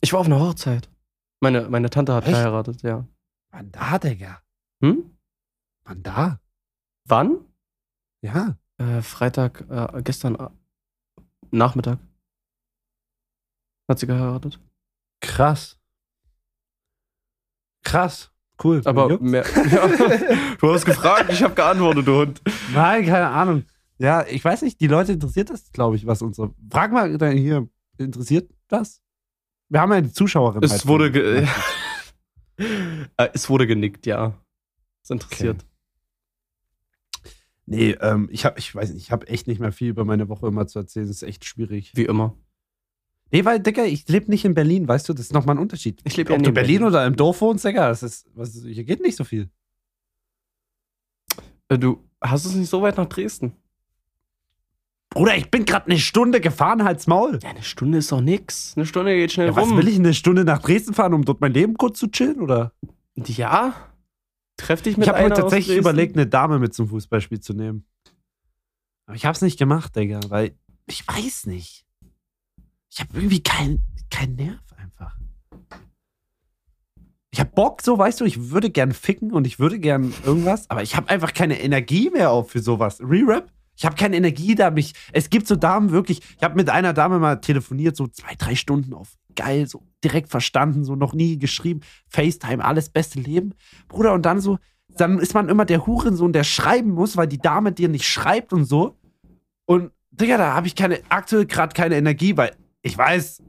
[0.00, 0.88] ich war auf einer Hochzeit.
[1.40, 2.34] Meine, meine Tante hat Echt?
[2.34, 3.06] geheiratet, ja.
[3.50, 4.42] Wann da, Digga?
[4.82, 5.10] Hm?
[5.84, 6.40] Wann da?
[7.06, 7.38] Wann?
[8.20, 8.58] Ja.
[8.78, 10.48] Äh, Freitag, äh, gestern äh,
[11.50, 11.98] Nachmittag.
[13.88, 14.60] Hat sie geheiratet.
[15.20, 15.78] Krass.
[17.84, 18.32] Krass.
[18.62, 18.82] Cool.
[18.84, 19.44] Aber mehr.
[19.70, 19.88] Ja.
[20.58, 22.42] Du hast gefragt, ich habe geantwortet, du Hund.
[22.72, 23.64] Nein, keine Ahnung.
[23.98, 26.54] Ja, ich weiß nicht, die Leute interessiert das, glaube ich, was unsere.
[26.70, 27.68] Frag mal da hier,
[27.98, 29.00] interessiert das?
[29.68, 30.62] Wir haben ja die Zuschauerin.
[30.62, 31.46] Es halt wurde, ge
[33.16, 34.34] äh, es wurde genickt, ja.
[35.02, 35.64] Ist interessiert.
[37.66, 40.28] Nee, ähm, ich habe, ich weiß nicht, ich habe echt nicht mehr viel über meine
[40.28, 41.06] Woche immer zu erzählen.
[41.06, 41.92] Das ist echt schwierig.
[41.94, 42.36] Wie immer.
[43.32, 46.00] Nee, weil, Digga, ich lebe nicht in Berlin, weißt du, das ist nochmal ein Unterschied.
[46.04, 46.88] Ich lebe ja Ob du in Berlin, Berlin.
[46.88, 49.50] oder im Dorf wohnst, Digga, das ist, was, hier geht nicht so viel.
[51.68, 53.52] Äh, Du hast es nicht so weit nach Dresden.
[55.10, 57.38] Bruder, ich bin gerade eine Stunde gefahren, halt's Maul.
[57.42, 58.74] Ja, eine Stunde ist doch nix.
[58.76, 59.78] Eine Stunde geht schnell Ja, was rum.
[59.78, 62.72] will ich eine Stunde nach Dresden fahren, um dort mein Leben kurz zu chillen, oder?
[63.14, 63.74] Ja.
[64.58, 67.86] Treff dich mit Ich habe aus tatsächlich überlegt, eine Dame mit zum Fußballspiel zu nehmen.
[69.06, 70.54] Aber ich hab's nicht gemacht, Digga, weil
[70.86, 71.85] ich weiß nicht.
[72.90, 75.16] Ich habe irgendwie keinen kein Nerv einfach.
[77.30, 80.70] Ich hab Bock, so weißt du, ich würde gern ficken und ich würde gern irgendwas,
[80.70, 83.00] aber ich habe einfach keine Energie mehr auf für sowas.
[83.00, 83.52] Re-Rap?
[83.76, 84.94] Ich habe keine Energie da, mich.
[85.12, 86.20] Es gibt so Damen wirklich.
[86.38, 90.30] Ich habe mit einer Dame mal telefoniert, so zwei, drei Stunden auf geil, so direkt
[90.30, 91.80] verstanden, so noch nie geschrieben.
[92.08, 93.52] FaceTime, alles beste Leben.
[93.88, 94.58] Bruder, und dann so,
[94.96, 98.54] dann ist man immer der Hurensohn, der schreiben muss, weil die Dame dir nicht schreibt
[98.54, 98.98] und so.
[99.66, 103.42] Und, Digga, da habe ich keine, aktuell gerade keine Energie, weil ich weiß,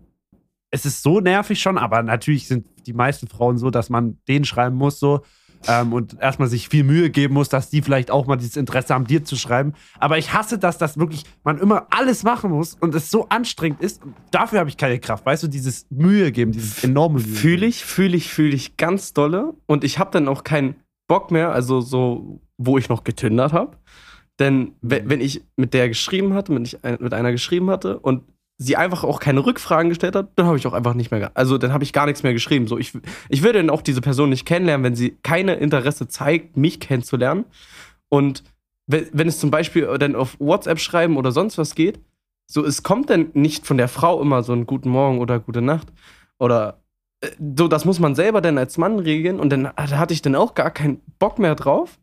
[0.71, 4.45] es ist so nervig schon, aber natürlich sind die meisten Frauen so, dass man denen
[4.45, 5.21] schreiben muss, so.
[5.67, 8.93] Ähm, und erstmal sich viel Mühe geben muss, dass die vielleicht auch mal dieses Interesse
[8.93, 9.73] haben, dir zu schreiben.
[9.99, 13.81] Aber ich hasse das, dass wirklich man immer alles machen muss und es so anstrengend
[13.81, 14.03] ist.
[14.03, 15.25] Und dafür habe ich keine Kraft.
[15.25, 17.27] Weißt du, dieses Mühe geben, dieses enorme Mühe.
[17.27, 19.55] Fühle ich, fühle ich, fühle ich ganz dolle.
[19.65, 20.75] Und ich habe dann auch keinen
[21.07, 23.77] Bock mehr, also so, wo ich noch getindert habe.
[24.37, 28.23] Denn we- wenn ich mit der geschrieben hatte, wenn ich mit einer geschrieben hatte und
[28.57, 31.57] sie einfach auch keine Rückfragen gestellt hat, dann habe ich auch einfach nicht mehr, also
[31.57, 32.67] dann habe ich gar nichts mehr geschrieben.
[32.67, 32.93] So, ich,
[33.29, 37.45] ich würde dann auch diese Person nicht kennenlernen, wenn sie keine Interesse zeigt, mich kennenzulernen.
[38.09, 38.43] Und
[38.87, 41.99] wenn, wenn es zum Beispiel dann auf WhatsApp schreiben oder sonst was geht,
[42.49, 45.61] so, es kommt dann nicht von der Frau immer so ein Guten Morgen oder Gute
[45.61, 45.91] Nacht
[46.39, 46.81] oder
[47.21, 50.21] äh, so, das muss man selber dann als Mann regeln und dann da hatte ich
[50.21, 51.99] dann auch gar keinen Bock mehr drauf.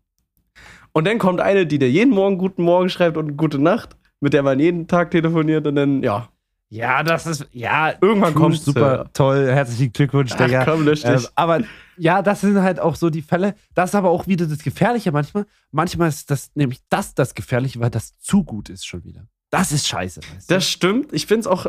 [0.93, 4.33] Und dann kommt eine, die dir jeden Morgen Guten Morgen schreibt und Gute Nacht, mit
[4.33, 6.29] der man jeden Tag telefoniert und dann, ja,
[6.75, 9.47] Ja, das ist, ja, Irgendwann cool, kommt's, super toll.
[9.47, 10.65] Herzlichen Glückwunsch, Ach, Digga.
[10.65, 11.23] komm, lösch dich.
[11.23, 11.61] Ähm, aber
[11.97, 13.55] ja, das sind halt auch so die Fälle.
[13.75, 15.47] Das ist aber auch wieder das Gefährliche manchmal.
[15.71, 19.29] Manchmal ist das nämlich das das Gefährliche, weil das zu gut ist schon wieder.
[19.51, 20.21] Das ist scheiße.
[20.21, 20.55] Weißt du?
[20.55, 21.13] Das stimmt.
[21.13, 21.67] Ich finde es auch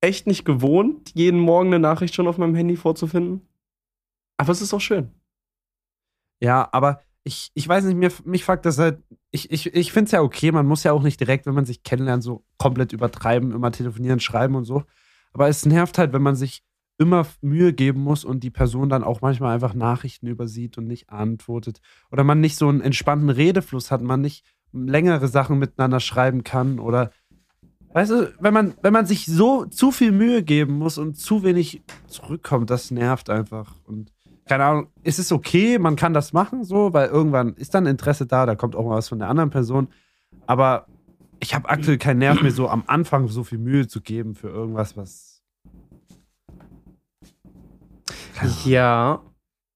[0.00, 3.46] echt nicht gewohnt, jeden Morgen eine Nachricht schon auf meinem Handy vorzufinden.
[4.38, 5.10] Aber es ist auch schön.
[6.40, 9.02] Ja, aber ich, ich weiß nicht, mir, mich fuckt das halt.
[9.32, 11.64] Ich, ich, ich finde es ja okay, man muss ja auch nicht direkt, wenn man
[11.64, 14.84] sich kennenlernt, so komplett übertreiben, immer telefonieren, schreiben und so.
[15.32, 16.62] Aber es nervt halt, wenn man sich
[16.98, 21.10] immer Mühe geben muss und die Person dann auch manchmal einfach Nachrichten übersieht und nicht
[21.10, 21.80] antwortet.
[22.12, 26.78] Oder man nicht so einen entspannten Redefluss hat, man nicht längere Sachen miteinander schreiben kann
[26.78, 27.10] oder
[27.92, 31.42] weißt du, wenn man, wenn man sich so zu viel Mühe geben muss und zu
[31.42, 33.74] wenig zurückkommt, das nervt einfach.
[33.84, 34.12] Und
[34.46, 38.26] keine Ahnung, ist es okay, man kann das machen, so, weil irgendwann ist dann Interesse
[38.26, 39.88] da, da kommt auch mal was von der anderen Person.
[40.46, 40.86] Aber
[41.40, 44.48] ich habe aktuell keinen Nerv mehr, so am Anfang so viel Mühe zu geben für
[44.48, 45.42] irgendwas, was.
[48.64, 49.22] Ja.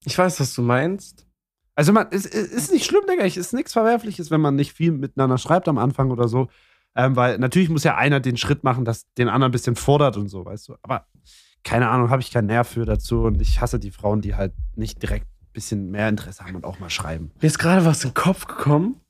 [0.04, 1.26] Ich weiß, was du meinst.
[1.74, 3.24] Also, man, es, es ist nicht schlimm, Digga.
[3.24, 6.48] Es ist nichts Verwerfliches, wenn man nicht viel miteinander schreibt am Anfang oder so.
[6.94, 10.16] Ähm, weil natürlich muss ja einer den Schritt machen, dass den anderen ein bisschen fordert
[10.16, 10.76] und so, weißt du.
[10.82, 11.06] Aber
[11.64, 14.52] keine Ahnung, habe ich keinen Nerv für dazu und ich hasse die Frauen, die halt
[14.76, 17.30] nicht direkt ein bisschen mehr Interesse haben und auch mal schreiben.
[17.40, 19.00] Mir ist gerade was in den Kopf gekommen,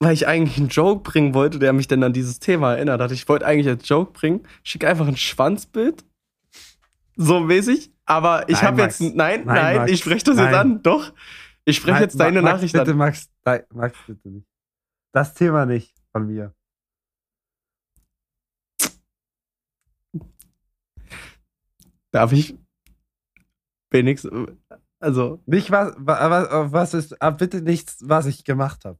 [0.00, 3.12] weil ich eigentlich einen Joke bringen wollte, der mich dann an dieses Thema erinnert hat.
[3.12, 6.04] Ich wollte eigentlich als Joke bringen, schick einfach ein Schwanzbild.
[7.16, 7.90] So mäßig.
[8.04, 9.00] Aber ich habe jetzt.
[9.00, 9.14] Max.
[9.14, 9.90] Nein, Nein, nein, Max.
[9.92, 10.54] ich spreche das jetzt Nein.
[10.54, 10.82] an.
[10.82, 11.12] Doch.
[11.64, 12.96] Ich spreche jetzt deine Max, Nachricht bitte, an.
[12.96, 14.46] Max, nein, Max, bitte nicht.
[15.12, 16.54] Das Thema nicht von mir.
[22.16, 22.56] Darf ich
[23.90, 24.48] wenigstens.
[25.00, 25.42] Also.
[25.44, 28.98] Nicht was, was, was ist, ah, bitte nichts, was ich gemacht habe.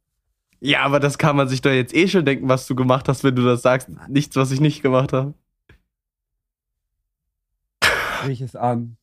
[0.61, 3.25] Ja, aber das kann man sich doch jetzt eh schon denken, was du gemacht hast,
[3.25, 3.89] wenn du das sagst.
[4.09, 5.33] Nichts, was ich nicht gemacht habe.
[8.27, 8.99] Riech es an.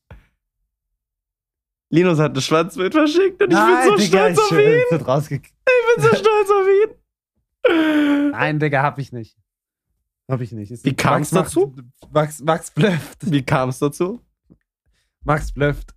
[1.90, 4.80] Linus hat ein Schwanzbild verschickt und ich bin so Digga, stolz ich auf ihn.
[4.80, 6.68] Ich bin so stolz auf
[7.68, 8.30] ihn.
[8.30, 9.36] Nein, Digga, hab ich nicht.
[10.30, 10.70] Hab ich nicht.
[10.70, 11.74] Ist Wie kam's Max dazu?
[12.10, 13.30] Max, Max blöfft.
[13.30, 14.20] Wie kam es dazu?
[15.22, 15.94] Max blöfft.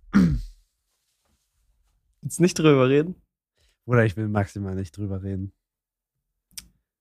[2.22, 3.14] Jetzt nicht drüber reden.
[3.86, 5.52] Oder ich will maximal nicht drüber reden.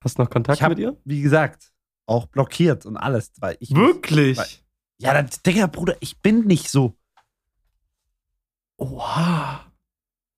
[0.04, 0.96] Hast du noch Kontakt hab, mit ihr?
[1.04, 1.74] wie gesagt,
[2.06, 3.72] auch blockiert und alles, weil ich.
[3.72, 4.38] Wirklich?
[4.38, 4.48] Weil-
[5.00, 6.98] Ja, das, Digga, Bruder, ich bin nicht so.
[8.78, 9.66] Oha.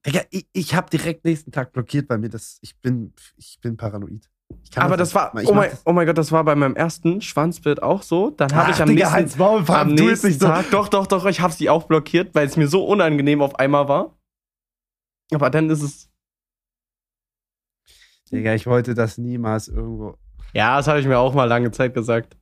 [0.05, 2.57] Digga, ich, ich habe direkt nächsten Tag blockiert, weil mir das.
[2.61, 4.29] Ich bin, ich bin paranoid.
[4.75, 5.15] Aber das nicht.
[5.15, 8.29] war, oh mein, das- oh mein Gott, das war bei meinem ersten Schwanzbild auch so.
[8.31, 10.47] Dann habe ich am Digga, nächsten, Maul, am nächsten nicht so.
[10.47, 13.55] Tag, doch, doch, doch, ich habe sie auch blockiert, weil es mir so unangenehm auf
[13.55, 14.15] einmal war.
[15.33, 16.09] Aber dann ist es,
[18.31, 20.15] Digga, ich wollte das niemals irgendwo.
[20.53, 22.37] ja, das habe ich mir auch mal lange Zeit gesagt.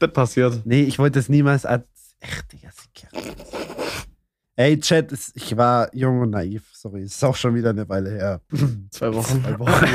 [0.00, 0.62] Das passiert.
[0.66, 1.84] Nee, ich wollte das niemals als.
[2.24, 3.61] Ach, Digga, Sicker.
[4.54, 6.68] Ey, Chat, ich war jung und naiv.
[6.74, 8.40] Sorry, ist auch schon wieder eine Weile her.
[8.90, 9.42] Zwei Wochen.
[9.42, 9.72] Zwei Wochen.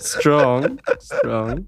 [0.00, 0.78] Strong.
[1.00, 1.66] Strong.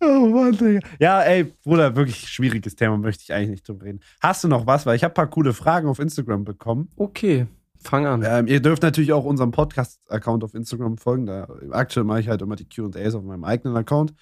[0.00, 0.78] Oh Mann, Digga.
[1.00, 3.98] Ja, ey, Bruder, wirklich schwieriges Thema, möchte ich eigentlich nicht drüber reden.
[4.20, 4.86] Hast du noch was?
[4.86, 6.92] Weil ich habe ein paar coole Fragen auf Instagram bekommen.
[6.94, 7.48] Okay,
[7.82, 8.22] fang an.
[8.24, 11.26] Ähm, ihr dürft natürlich auch unserem Podcast-Account auf Instagram folgen.
[11.26, 14.14] Da, aktuell mache ich halt immer die QAs auf meinem eigenen Account.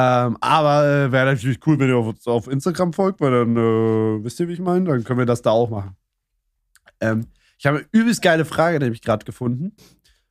[0.00, 4.24] Ähm, aber äh, wäre natürlich cool, wenn ihr auf, auf Instagram folgt, weil dann äh,
[4.24, 4.86] wisst ihr, wie ich meine.
[4.86, 5.94] Dann können wir das da auch machen.
[7.00, 7.26] Ähm,
[7.58, 9.72] ich habe eine übelst geile Frage nämlich gerade gefunden.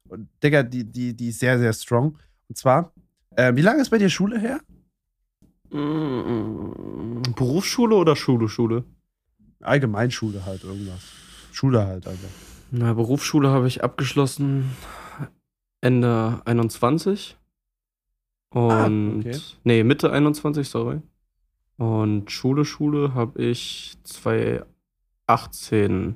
[0.07, 2.17] Und Digga, die, die, die ist sehr, sehr strong.
[2.47, 2.93] Und zwar,
[3.35, 4.59] äh, wie lange ist bei dir Schule her?
[5.69, 8.85] Mm, Berufsschule oder Schule, Schule?
[9.61, 11.03] Allgemeinschule halt, irgendwas.
[11.51, 12.27] Schule halt, Alter.
[12.71, 14.71] Na, Berufsschule habe ich abgeschlossen
[15.81, 17.37] Ende 21.
[18.51, 18.71] Und.
[18.71, 18.85] Ah,
[19.29, 19.37] okay.
[19.63, 21.01] Nee, Mitte 21, sorry.
[21.77, 26.15] Und Schule, Schule habe ich 2018.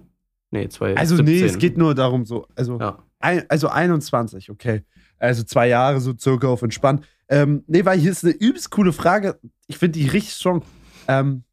[0.52, 0.98] Nee, 2017.
[0.98, 3.00] Also, nee, es geht nur darum, so, also, Ja.
[3.20, 4.84] ein, also 21, okay.
[5.18, 7.06] Also zwei Jahre so circa auf entspannt.
[7.30, 9.40] Ähm, nee, weil hier ist eine übelst coole Frage.
[9.68, 10.64] Ich finde die richtig strong.
[11.08, 11.44] Ähm,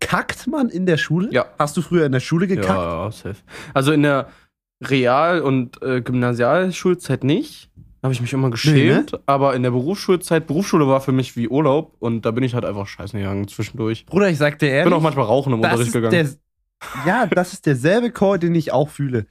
[0.00, 1.28] kackt man in der Schule?
[1.32, 1.46] Ja.
[1.58, 2.68] Hast du früher in der Schule gekackt?
[2.68, 3.36] Ja, ja, safe.
[3.74, 4.28] Also in der
[4.80, 7.70] Real- und äh, Gymnasialschulzeit nicht.
[8.02, 9.18] Habe ich mich immer geschämt.
[9.26, 12.64] Aber in der Berufsschulzeit, Berufsschule war für mich wie Urlaub und da bin ich halt
[12.64, 14.06] einfach scheißen gegangen zwischendurch.
[14.06, 14.84] Bruder, ich sag dir Ich ehrlich.
[14.84, 16.12] bin auch manchmal rauchen im Unterricht gegangen.
[16.12, 16.28] der,
[17.06, 19.26] ja, das ist derselbe Call, den ich auch fühle.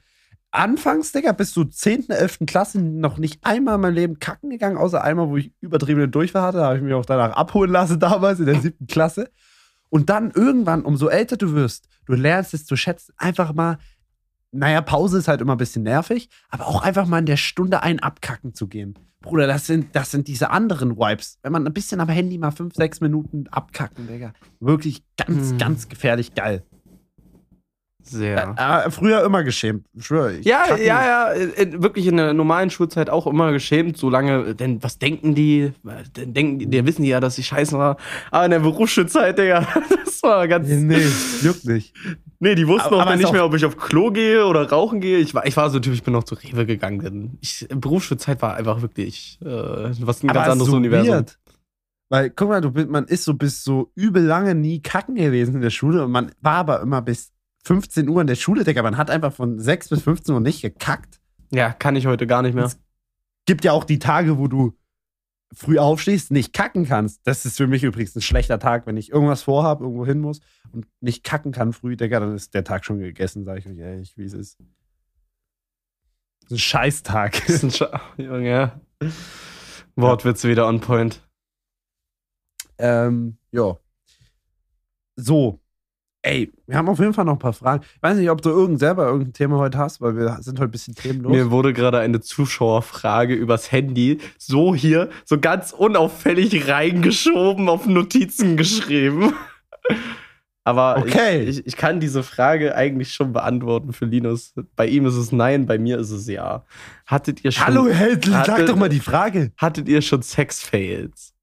[0.50, 2.38] Anfangs, Digga, bis zur 10., 11.
[2.46, 6.42] Klasse noch nicht einmal in meinem Leben kacken gegangen, außer einmal, wo ich übertriebene Durchfall
[6.42, 6.58] hatte.
[6.58, 9.30] Da habe ich mich auch danach abholen lassen, damals in der siebten Klasse.
[9.88, 13.78] Und dann irgendwann, umso älter du wirst, du lernst es zu schätzen, einfach mal,
[14.52, 17.82] naja, Pause ist halt immer ein bisschen nervig, aber auch einfach mal in der Stunde
[17.82, 18.94] ein abkacken zu gehen.
[19.20, 21.38] Bruder, das sind, das sind diese anderen Vibes.
[21.42, 24.32] Wenn man ein bisschen am Handy mal fünf, sechs Minuten abkacken, Digga.
[24.60, 25.58] Wirklich ganz, Hm.
[25.58, 26.64] ganz gefährlich geil.
[28.08, 28.54] Sehr.
[28.86, 29.86] Äh, früher immer geschämt.
[29.98, 30.34] Schwöre.
[30.36, 34.54] ich Ja, kacke ja, ja, äh, wirklich in der normalen Schulzeit auch immer geschämt, solange,
[34.54, 35.72] denn was denken die?
[36.16, 37.96] Denn denken die, die wissen die ja, dass ich scheiße war.
[38.30, 39.66] Aber in der Berufsschulzeit, Digga,
[40.04, 40.68] das war ganz.
[40.68, 40.82] nicht.
[40.84, 41.94] Nee, juckt nicht.
[42.38, 44.68] Nee, die wussten Aber- auch aber nicht auch- mehr, ob ich auf Klo gehe oder
[44.70, 45.18] rauchen gehe.
[45.18, 47.00] Ich war, ich war so typisch, ich bin noch zu Rewe gegangen.
[47.00, 51.24] Denn ich, Berufsschulzeit war einfach wirklich äh, was ein ganz Aber anderes so Universum.
[52.08, 55.60] Weil, guck mal, du, man ist so bis so übel lange nie kacken gewesen in
[55.60, 57.32] der Schule und man war aber immer bis
[57.66, 58.82] 15 Uhr in der Schule, Digga.
[58.82, 61.20] Man hat einfach von 6 bis 15 Uhr nicht gekackt.
[61.52, 62.64] Ja, kann ich heute gar nicht mehr.
[62.64, 62.78] Das-
[63.44, 64.76] Gibt ja auch die Tage, wo du
[65.54, 67.20] früh aufstehst, nicht kacken kannst.
[67.26, 70.40] Das ist für mich übrigens ein schlechter Tag, wenn ich irgendwas vorhabe, irgendwo hin muss
[70.72, 73.78] und nicht kacken kann früh, Digga, dann ist der Tag schon gegessen, sage ich euch
[73.78, 74.58] ehrlich, wie es ist.
[76.42, 77.32] Das ist ein Scheißtag.
[77.46, 78.80] Das ist ein Scha Junge.
[79.96, 81.20] Wortwitze wieder on point.
[82.78, 83.76] Ähm, ja.
[85.16, 85.60] So.
[86.26, 87.84] Ey, wir haben auf jeden Fall noch ein paar Fragen.
[87.94, 90.68] Ich weiß nicht, ob du irgend selber irgendein Thema heute hast, weil wir sind heute
[90.68, 91.30] ein bisschen themenlos.
[91.30, 98.56] Mir wurde gerade eine Zuschauerfrage übers Handy so hier, so ganz unauffällig reingeschoben, auf Notizen
[98.56, 99.34] geschrieben.
[100.64, 101.44] Aber Okay.
[101.44, 104.52] ich, ich, ich kann diese Frage eigentlich schon beantworten für Linus.
[104.74, 106.64] Bei ihm ist es nein, bei mir ist es ja.
[107.06, 109.52] Hattet ihr schon, Hallo Held, sag doch mal die Frage.
[109.58, 111.34] hattet ihr schon Sex-Fails?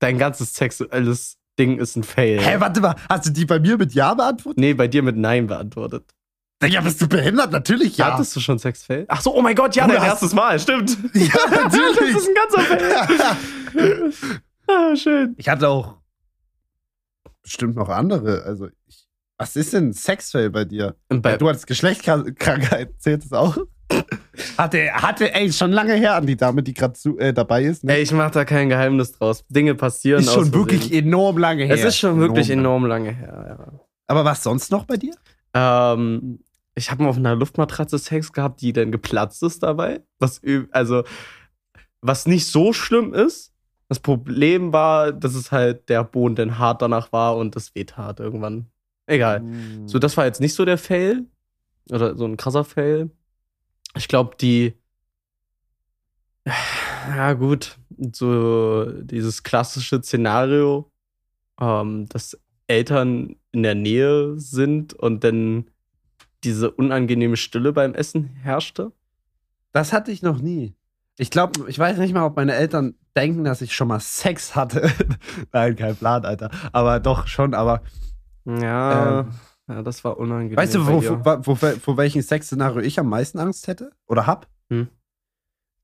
[0.00, 2.40] Dein ganzes sexuelles Ding ist ein Fail.
[2.40, 4.58] Hä, warte mal, hast du die bei mir mit Ja beantwortet?
[4.58, 6.04] Nee, bei dir mit Nein beantwortet.
[6.64, 7.52] Ja, bist du behindert?
[7.52, 8.12] Natürlich ja.
[8.12, 9.04] Hattest du schon Sex-Fail?
[9.08, 10.96] Ach so, oh mein Gott, ja, Bruder, dein hast- erstes Mal, stimmt.
[11.14, 11.98] Ja, natürlich.
[12.14, 14.12] das ist ein ganzer Fail.
[14.66, 15.34] ah, schön.
[15.38, 15.98] ich hatte auch
[17.42, 18.42] bestimmt noch andere.
[18.42, 19.06] Also, ich,
[19.38, 20.96] was ist denn Sexfail bei dir?
[21.08, 23.56] Bei, du hattest Geschlechtskrankheit, zählt das auch?
[24.56, 27.84] Hatte, hatte, ey, schon lange her an die Dame, die gerade äh, dabei ist.
[27.84, 27.94] Ne?
[27.94, 29.44] ey, ich mach da kein Geheimnis draus.
[29.48, 31.74] Dinge passieren ist schon wirklich enorm lange her.
[31.74, 32.58] Es ist schon wirklich lang.
[32.58, 35.14] enorm lange her, Aber was sonst noch bei dir?
[35.54, 35.94] ja.
[35.94, 36.40] Ähm,
[36.74, 40.00] ich habe mal auf einer Luftmatratze Sex gehabt, die dann geplatzt ist dabei.
[40.20, 41.02] Was, also,
[42.00, 43.52] was nicht so schlimm ist.
[43.88, 48.20] Das Problem war, dass es halt der Boden dann hart danach war und das wehtat
[48.20, 48.66] irgendwann.
[49.06, 49.42] Egal.
[49.86, 51.24] So, das war jetzt nicht so der Fail.
[51.90, 53.10] Oder so ein krasser Fail.
[53.96, 54.74] Ich glaube, die.
[56.46, 57.78] Ja, gut.
[58.12, 60.90] So dieses klassische Szenario,
[61.60, 65.70] ähm, dass Eltern in der Nähe sind und dann
[66.44, 68.92] diese unangenehme Stille beim Essen herrschte.
[69.72, 70.74] Das hatte ich noch nie.
[71.18, 74.54] Ich glaube, ich weiß nicht mal, ob meine Eltern denken, dass ich schon mal Sex
[74.54, 74.90] hatte.
[75.52, 76.50] Nein, kein Plan, Alter.
[76.72, 77.82] Aber doch schon, aber
[78.44, 79.30] Ja, Ähm.
[79.68, 80.56] Ja das war unangenehm.
[80.56, 83.92] weißt du, wo, wo, wo, vor welchem Sexszenario ich am meisten Angst hätte?
[84.06, 84.48] Oder hab?
[84.70, 84.88] Hm.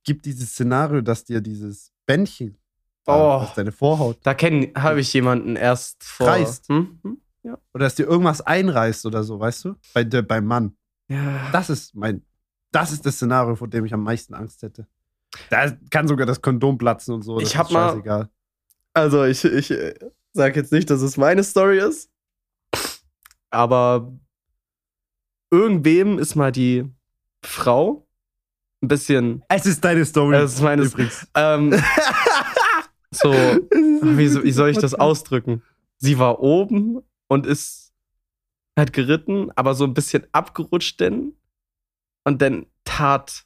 [0.04, 2.58] Gibt dieses Szenario, dass dir dieses Bändchen,
[3.06, 3.40] Oh.
[3.42, 6.26] das deine Vorhaut, Da habe ich jemanden erst vor.
[6.28, 6.68] Reißt.
[6.68, 6.98] Hm?
[7.02, 7.18] Hm?
[7.74, 9.74] oder dass dir irgendwas einreißt oder so, weißt du?
[9.92, 10.76] Bei, der- beim Mann.
[11.08, 11.50] Ja.
[11.52, 12.22] Das ist mein,
[12.72, 14.86] das ist das Szenario, vor dem ich am meisten Angst hätte.
[15.50, 17.38] Da kann sogar das Kondom platzen und so.
[17.40, 18.28] Ich das hab ist mal- scheißegal.
[18.94, 19.94] Also, ich, ich äh,
[20.32, 22.08] sag jetzt nicht, dass es meine Story ist.
[23.54, 24.12] Aber
[25.50, 26.84] irgendwem ist mal die
[27.42, 28.06] Frau
[28.82, 29.42] ein bisschen.
[29.48, 30.36] Es ist deine Story.
[30.36, 31.26] Es ist meine übrigens.
[31.34, 31.72] Ähm,
[33.10, 35.62] so, wie, wie soll ich das ausdrücken?
[35.98, 37.84] Sie war oben und ist
[38.76, 41.34] hat geritten, aber so ein bisschen abgerutscht denn.
[42.24, 43.44] Und dann tat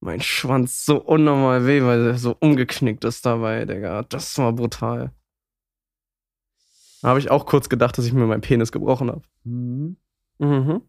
[0.00, 4.02] mein Schwanz so unnormal weh, weil er so umgeknickt ist dabei, Digga.
[4.04, 5.12] Das war brutal.
[7.02, 9.22] Da habe ich auch kurz gedacht, dass ich mir meinen Penis gebrochen habe.
[9.44, 9.96] Mhm.
[10.38, 10.82] Mhm.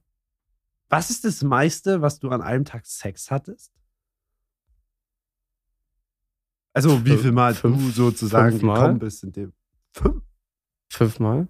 [0.90, 3.72] Was ist das meiste, was du an einem Tag Sex hattest?
[6.74, 8.80] Also, wie viel Mal fünf- du sozusagen fünfmal?
[8.80, 9.54] gekommen bist in dem.
[9.92, 10.24] Fünf?
[10.92, 11.48] Fünfmal?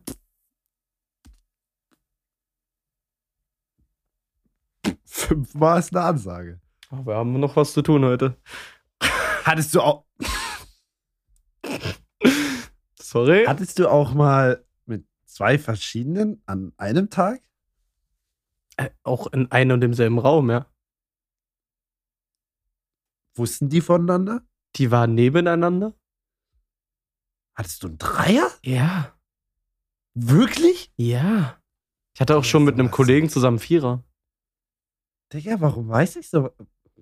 [5.06, 6.60] Fünfmal ist eine Ansage.
[6.90, 8.38] Aber wir haben noch was zu tun heute.
[9.44, 10.06] Hattest du auch,
[13.10, 13.46] Sorry.
[13.48, 17.42] hattest du auch mal mit zwei verschiedenen an einem Tag?
[18.78, 20.68] Äh, auch in einem und demselben Raum, ja.
[23.34, 24.46] Wussten die voneinander?
[24.76, 25.96] Die waren nebeneinander.
[27.56, 28.48] Hattest du einen Dreier?
[28.64, 29.18] Ja.
[30.14, 30.94] Wirklich?
[30.96, 31.60] Ja.
[32.14, 32.92] Ich hatte auch schon mit einem.
[32.92, 34.04] Kollegen zusammen Vierer.
[35.34, 36.52] Digga, warum weiß ich so?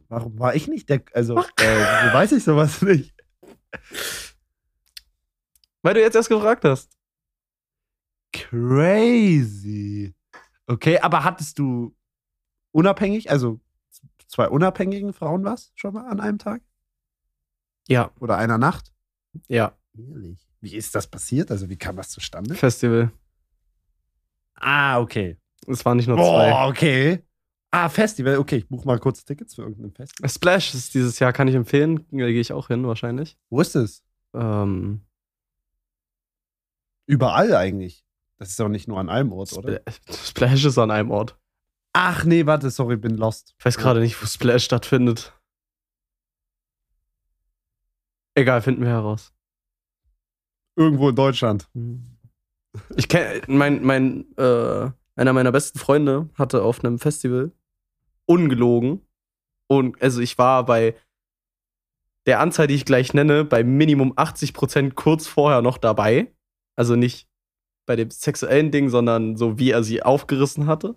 [0.07, 1.03] Warum war ich nicht der.
[1.13, 3.13] Also, äh, weiß ich sowas nicht?
[5.87, 6.97] Weil du jetzt erst gefragt hast.
[8.33, 10.13] Crazy.
[10.65, 11.95] Okay, aber hattest du
[12.73, 13.61] unabhängig, also
[14.27, 16.61] zwei unabhängigen Frauen was schon mal an einem Tag?
[17.87, 18.91] Ja, Oder einer Nacht?
[19.47, 19.77] ja.
[19.97, 20.45] Ehrlich.
[20.59, 21.51] Wie ist das passiert?
[21.51, 22.53] Also, wie kam das zustande?
[22.55, 23.13] Festival.
[24.55, 25.37] Ah, okay.
[25.67, 26.51] Es waren nicht nur zwei.
[26.51, 27.23] Oh, okay.
[27.71, 28.39] Ah, Festival.
[28.39, 30.29] Okay, ich buche mal kurz Tickets für irgendein Festival.
[30.29, 32.05] Splash ist dieses Jahr, kann ich empfehlen.
[32.11, 33.37] Da gehe ich auch hin, wahrscheinlich.
[33.49, 34.03] Wo ist es?
[34.33, 35.06] Ähm,
[37.07, 38.03] Überall eigentlich.
[38.37, 39.79] Das ist doch nicht nur an einem Ort, oder?
[39.79, 41.39] Spla- Splash ist an einem Ort.
[41.93, 43.55] Ach nee, warte, sorry, bin lost.
[43.57, 45.33] Ich weiß gerade nicht, wo Splash stattfindet.
[48.35, 49.33] Egal, finden wir heraus.
[50.75, 51.67] Irgendwo in Deutschland.
[52.95, 57.51] Ich kenne, mein, mein, äh, einer meiner besten Freunde hatte auf einem Festival
[58.25, 59.01] ungelogen.
[59.67, 60.95] Und also ich war bei
[62.27, 66.31] der Anzahl, die ich gleich nenne, bei Minimum 80% kurz vorher noch dabei.
[66.77, 67.27] Also nicht
[67.85, 70.95] bei dem sexuellen Ding, sondern so wie er sie aufgerissen hatte.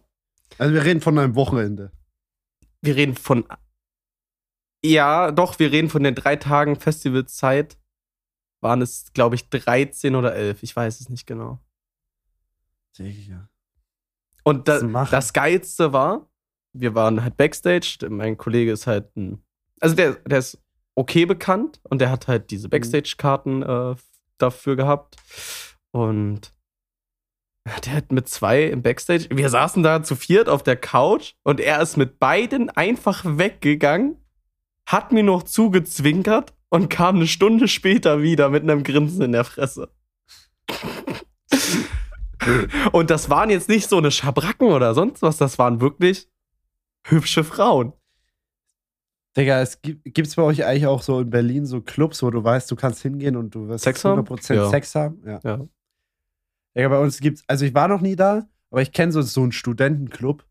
[0.58, 1.90] Also wir reden von einem Wochenende.
[2.82, 3.44] Wir reden von.
[4.84, 7.78] Ja, doch, wir reden von den drei Tagen Festivalzeit.
[8.60, 10.62] Waren es, glaube ich, 13 oder 11.
[10.62, 11.60] Ich weiß es nicht genau.
[12.92, 13.48] Sicher.
[14.44, 16.28] Und da, das Geilste war,
[16.72, 18.06] wir waren halt Backstage.
[18.10, 19.42] Mein Kollege ist halt ein.
[19.80, 20.58] Also der, der ist
[20.94, 23.94] okay bekannt und der hat halt diese Backstage-Karten äh,
[24.38, 25.16] dafür gehabt.
[25.92, 26.52] Und
[27.84, 29.28] der hat mit zwei im Backstage.
[29.30, 34.16] Wir saßen da zu viert auf der Couch und er ist mit beiden einfach weggegangen,
[34.86, 39.44] hat mir noch zugezwinkert und kam eine Stunde später wieder mit einem Grinsen in der
[39.44, 39.90] Fresse.
[42.92, 46.26] Und das waren jetzt nicht so eine Schabracken oder sonst was, das waren wirklich
[47.06, 47.92] hübsche Frauen.
[49.36, 52.42] Digga, es gibt gibt's bei euch eigentlich auch so in Berlin so Clubs, wo du
[52.42, 54.22] weißt, du kannst hingehen und du wirst Sex haben?
[54.22, 54.70] 100% Ja.
[54.70, 55.22] Sex haben?
[55.24, 55.40] Ja.
[55.44, 55.60] Ja.
[56.76, 59.42] Digga, bei uns gibt's, also ich war noch nie da, aber ich kenne so, so
[59.42, 60.46] einen Studentenclub.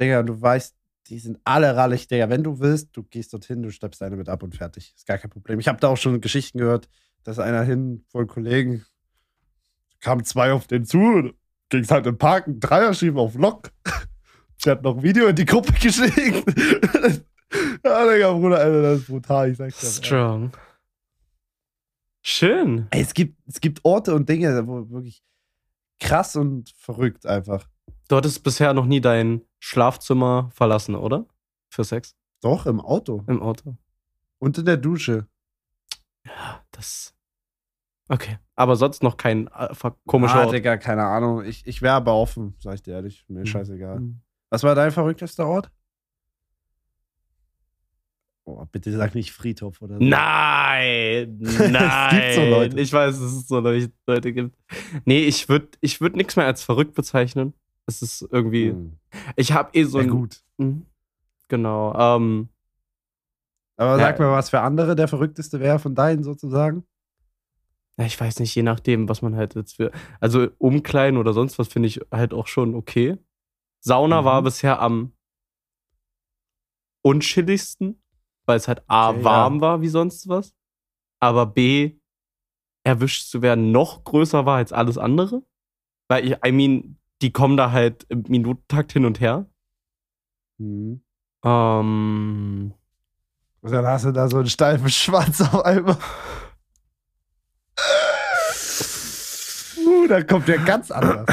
[0.00, 0.76] Digga, du weißt,
[1.08, 2.28] die sind alle rallig, Digga.
[2.28, 4.92] Wenn du willst, du gehst dorthin, du schleppst eine mit ab und fertig.
[4.96, 5.58] Ist gar kein Problem.
[5.60, 6.88] Ich habe da auch schon Geschichten gehört,
[7.24, 8.84] dass einer hin von Kollegen
[10.00, 11.32] kamen zwei auf den zu,
[11.68, 13.72] ging's halt im Park, ein Dreier schieben auf Lock.
[14.64, 16.44] Der hat noch ein Video in die Gruppe geschickt.
[17.84, 19.86] ja, Digga, Bruder, Alter, das ist brutal, ich sag's dir.
[20.04, 20.52] Strong.
[22.22, 22.88] Schön.
[22.90, 25.22] Ey, es gibt, es gibt Orte und Dinge, wo wirklich
[26.00, 27.68] krass und verrückt einfach.
[28.08, 31.26] Du hattest bisher noch nie dein Schlafzimmer verlassen, oder?
[31.68, 32.14] Für Sex?
[32.40, 33.24] Doch, im Auto.
[33.26, 33.76] Im Auto.
[34.38, 35.26] Und in der Dusche.
[36.24, 37.14] Ja, das.
[38.08, 38.38] Okay.
[38.54, 39.74] Aber sonst noch kein äh,
[40.06, 40.50] komischer ah.
[40.50, 41.44] Digga, keine Ahnung.
[41.44, 43.24] Ich, ich wäre aber offen, sag ich dir ehrlich.
[43.28, 43.46] Mir Mhm.
[43.46, 44.00] scheißegal.
[44.00, 44.20] Mhm.
[44.50, 45.70] Was war dein verrücktester Ort?
[48.48, 50.04] Oh, bitte sag nicht Friedhof oder so.
[50.04, 52.10] Nein, nein.
[52.20, 52.80] gibt so Leute.
[52.80, 54.56] Ich weiß, dass es so Leute gibt.
[55.04, 57.54] Nee, ich würde ich würd nichts mehr als verrückt bezeichnen.
[57.86, 58.68] Es ist irgendwie.
[58.70, 58.98] Hm.
[59.34, 60.10] Ich habe eh so Sehr ein.
[60.10, 60.42] gut.
[60.58, 60.86] Mhm.
[61.48, 61.92] Genau.
[62.16, 62.48] Ähm,
[63.76, 64.06] Aber Ja.
[64.06, 66.84] sag mal, was für andere der verrückteste wäre von deinen sozusagen?
[67.98, 69.90] ja, ich weiß nicht, je nachdem, was man halt jetzt für.
[70.20, 73.16] Also Umkleiden oder sonst was finde ich halt auch schon okay.
[73.80, 74.24] Sauna Mhm.
[74.24, 75.12] war bisher am
[77.02, 78.00] unchilligsten.
[78.46, 79.60] Weil es halt A, Okay, warm ja.
[79.60, 80.54] war wie sonst was,
[81.20, 81.98] aber B,
[82.84, 85.42] erwischt zu werden noch größer war als alles andere.
[86.08, 89.46] Weil ich, I mean, die kommen da halt im Minutentakt hin und her.
[90.58, 91.02] Mhm.
[91.44, 92.74] Ähm,
[93.60, 95.98] Und dann hast du da so einen steifen Schwanz auf einmal.
[99.84, 101.26] Uh, da kommt der ganz anders.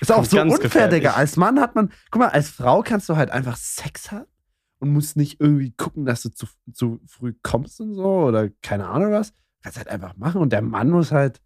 [0.00, 0.88] Ist auch so unfair.
[0.88, 1.12] Digga.
[1.12, 4.26] Als Mann hat man, guck mal, als Frau kannst du halt einfach Sex haben
[4.84, 8.86] und musst nicht irgendwie gucken, dass du zu, zu früh kommst und so oder keine
[8.86, 9.32] Ahnung was.
[9.62, 11.40] Kannst halt einfach machen und der Mann muss halt,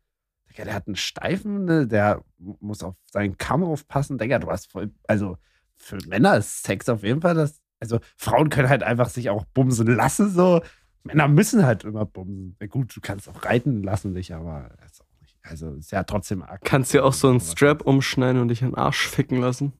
[0.56, 1.86] der hat einen Steifen, ne?
[1.86, 4.18] der muss auf seinen Kamm aufpassen.
[4.18, 5.38] Digga, du hast voll, also
[5.76, 9.44] für Männer ist Sex auf jeden Fall das, also Frauen können halt einfach sich auch
[9.54, 10.60] bumsen lassen, so.
[11.04, 12.56] Männer müssen halt immer bumsen.
[12.60, 15.92] Ja, gut, du kannst auch reiten lassen dich, aber das ist auch nicht, also ist
[15.92, 16.62] ja trotzdem arg.
[16.64, 19.74] kannst dir auch so einen Strap umschneiden und dich an den Arsch ficken lassen.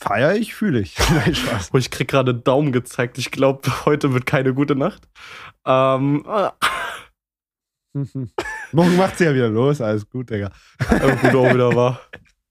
[0.00, 0.96] Feier ich, fühle ich.
[1.10, 1.70] Nein, Spaß.
[1.72, 3.18] Oh, ich krieg gerade Daumen gezeigt.
[3.18, 5.08] Ich glaube, heute wird keine gute Nacht.
[5.66, 6.48] Ähm, äh,
[8.72, 10.50] Morgen macht sie ja wieder los, alles gut, Digga.
[10.88, 12.00] äh, gut auch wieder war.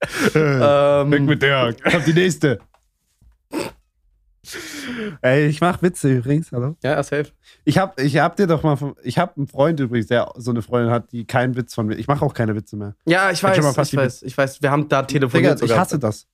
[0.33, 1.73] Weg Ähm, mit der.
[1.73, 2.59] Kommt die nächste.
[5.21, 6.75] Ey, ich mach Witze übrigens, hallo.
[6.83, 7.27] ja, safe.
[7.65, 10.51] Ich hab, ich hab dir doch mal, von, ich hab einen Freund übrigens, der so
[10.51, 11.95] eine Freundin hat, die keinen Witz von mir.
[11.95, 12.95] Ich mache auch keine Witze mehr.
[13.05, 14.61] Ja, ich weiß, ich weiß, ich weiß.
[14.61, 15.79] Wir haben da Digga, telefoniert ich sogar.
[15.79, 16.27] hasse das.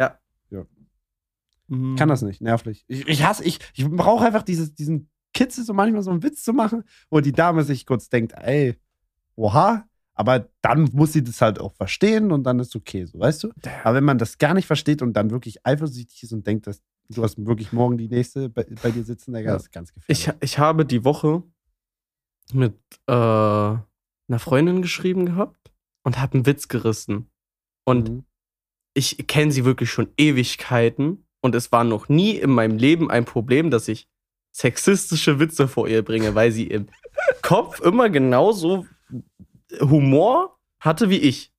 [1.68, 1.94] Mhm.
[1.94, 2.86] Ich kann das nicht, nervlich.
[2.88, 6.44] Ich, ich hasse, ich, ich brauche einfach dieses, diesen Kitzel, so manchmal so einen Witz
[6.44, 8.76] zu machen, wo die Dame sich kurz denkt, ey,
[9.36, 13.44] oha, aber dann muss sie das halt auch verstehen und dann ist okay, so, weißt
[13.44, 13.52] du?
[13.84, 16.82] Aber wenn man das gar nicht versteht und dann wirklich eifersüchtig ist und denkt, dass
[17.10, 19.56] du hast wirklich morgen die nächste bei, bei dir sitzen, Digga, Ja.
[19.58, 20.28] ist ganz gefährlich.
[20.28, 21.44] Ich, ich habe die Woche
[22.54, 22.76] mit
[23.08, 25.72] äh, einer Freundin geschrieben gehabt
[26.04, 27.28] und habe einen Witz gerissen.
[27.84, 28.24] Und Mhm.
[28.94, 33.24] ich kenne sie wirklich schon Ewigkeiten und es war noch nie in meinem Leben ein
[33.26, 34.08] Problem, dass ich
[34.52, 36.88] sexistische Witze vor ihr bringe, weil sie im
[37.42, 38.86] Kopf immer genauso
[39.80, 41.52] Humor hatte wie ich.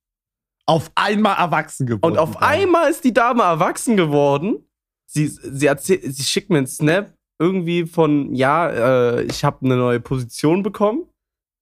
[0.66, 2.12] auf einmal erwachsen geworden.
[2.12, 4.66] Und auf einmal ist die Dame erwachsen geworden.
[5.08, 9.76] Sie, sie, erzählt, sie schickt mir einen Snap irgendwie von, ja, äh, ich habe eine
[9.76, 11.06] neue Position bekommen.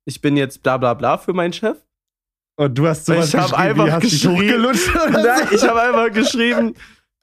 [0.07, 1.77] Ich bin jetzt bla bla bla für meinen Chef.
[2.57, 4.63] Und du hast sowas Ich hab geschrieben, einfach hast dich geschrieben-
[5.13, 5.55] Nein, so?
[5.57, 6.75] ich habe einfach geschrieben,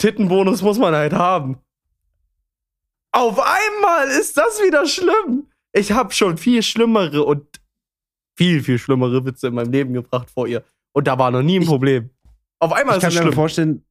[0.02, 1.58] Tittenbonus muss man halt haben.
[3.12, 5.48] Auf einmal ist das wieder schlimm.
[5.74, 7.46] Ich habe schon viel schlimmere und
[8.36, 10.64] viel, viel schlimmere Witze in meinem Leben gebracht vor ihr.
[10.94, 12.10] Und da war noch nie ein Ich- Problem.
[12.60, 13.34] Auf einmal ich ist kann es mir schlimm.
[13.34, 13.86] vorstellen,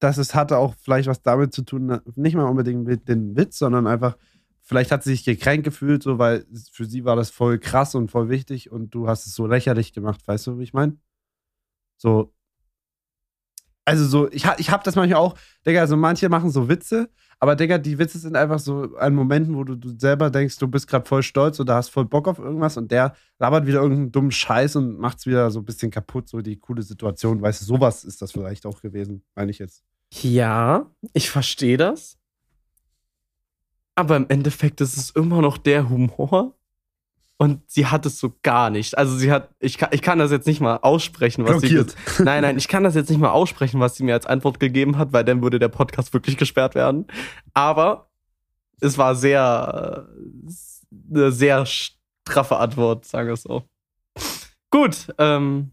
[0.00, 3.58] dass es hatte auch vielleicht was damit zu tun, nicht mal unbedingt mit dem Witz,
[3.58, 4.16] sondern einfach,
[4.60, 8.10] vielleicht hat sie sich gekränkt gefühlt, so, weil für sie war das voll krass und
[8.10, 10.96] voll wichtig und du hast es so lächerlich gemacht, weißt du, wie ich meine?
[11.96, 12.33] So.
[13.84, 15.34] Also so, ich, ich hab das manchmal auch,
[15.66, 19.54] Digga, so manche machen so Witze, aber Digga, die Witze sind einfach so an Momenten,
[19.54, 22.38] wo du, du selber denkst, du bist gerade voll stolz oder hast voll Bock auf
[22.38, 26.28] irgendwas und der labert wieder irgendeinen dummen Scheiß und macht's wieder so ein bisschen kaputt,
[26.28, 27.42] so die coole Situation.
[27.42, 29.84] Weißt du, sowas ist das vielleicht auch gewesen, meine ich jetzt.
[30.22, 32.16] Ja, ich verstehe das.
[33.96, 36.56] Aber im Endeffekt ist es immer noch der Humor.
[37.36, 38.96] Und sie hat es so gar nicht.
[38.96, 41.94] Also sie hat, ich kann, ich kann das jetzt nicht mal aussprechen, was Blockiert.
[42.06, 42.22] sie.
[42.22, 44.98] Nein, nein, ich kann das jetzt nicht mal aussprechen, was sie mir als Antwort gegeben
[44.98, 47.06] hat, weil dann würde der Podcast wirklich gesperrt werden.
[47.52, 48.08] Aber
[48.80, 53.64] es war sehr, äh, eine sehr straffe Antwort, sagen wir es so.
[54.70, 55.72] Gut, ähm,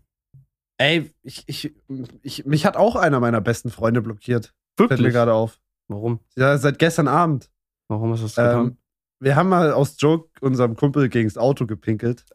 [0.82, 1.76] Ey, ich, ich,
[2.24, 4.51] ich, mich hat auch einer meiner besten Freunde blockiert.
[4.78, 5.14] Fällt mir wirklich.
[5.14, 5.59] gerade auf.
[5.88, 6.22] Warum?
[6.36, 7.51] Ja, seit gestern Abend.
[7.88, 8.78] Warum hast du das getan?
[9.22, 12.26] Wir haben mal aus Joke unserem Kumpel gegens Auto gepinkelt.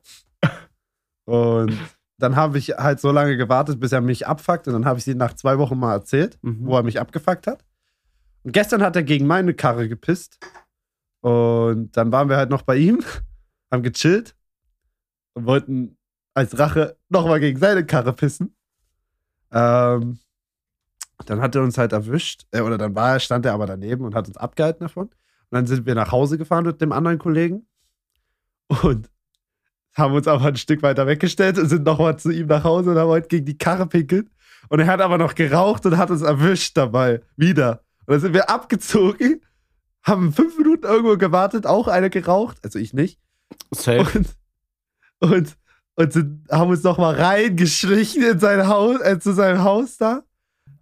[1.25, 1.77] Und
[2.19, 4.69] dann habe ich halt so lange gewartet, bis er mich abfuckt.
[4.69, 6.65] Und dann habe ich sie nach zwei Wochen mal erzählt, Mhm.
[6.67, 7.65] wo er mich abgefuckt hat.
[8.45, 10.39] Und gestern hat er gegen meine Karre gepisst.
[11.23, 13.01] Und dann waren wir halt noch bei ihm,
[13.73, 14.37] haben gechillt
[15.35, 15.99] und wollten
[16.35, 18.55] als Rache nochmal gegen seine Karre pissen.
[19.51, 20.21] Ähm,
[21.25, 24.05] dann hat er uns halt erwischt, äh, oder dann war er, stand er aber daneben
[24.05, 25.11] und hat uns abgehalten davon.
[25.51, 27.67] Und dann sind wir nach Hause gefahren mit dem anderen Kollegen
[28.69, 29.11] und
[29.95, 32.99] haben uns aber ein Stück weiter weggestellt und sind nochmal zu ihm nach Hause und
[32.99, 34.29] haben heute gegen die Karre pinkelt.
[34.69, 37.23] Und er hat aber noch geraucht und hat uns erwischt dabei.
[37.37, 37.85] Wieder.
[38.07, 39.41] Und dann sind wir abgezogen,
[40.03, 43.19] haben fünf Minuten irgendwo gewartet, auch eine geraucht, also ich nicht.
[43.73, 44.07] Safe.
[45.21, 45.57] Und, und,
[45.95, 50.23] und sind, haben uns noch mal reingeschlichen in sein Haus, äh, zu seinem Haus da.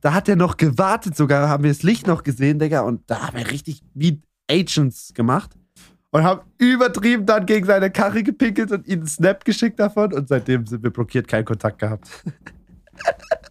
[0.00, 2.80] Da hat er noch gewartet, sogar haben wir das Licht noch gesehen, Digga.
[2.80, 4.20] Und da haben wir richtig wie
[4.50, 5.50] Agents gemacht.
[6.10, 10.12] Und haben übertrieben dann gegen seine Karre gepinkelt und ihm einen Snap geschickt davon.
[10.12, 12.08] Und seitdem sind wir blockiert, keinen Kontakt gehabt.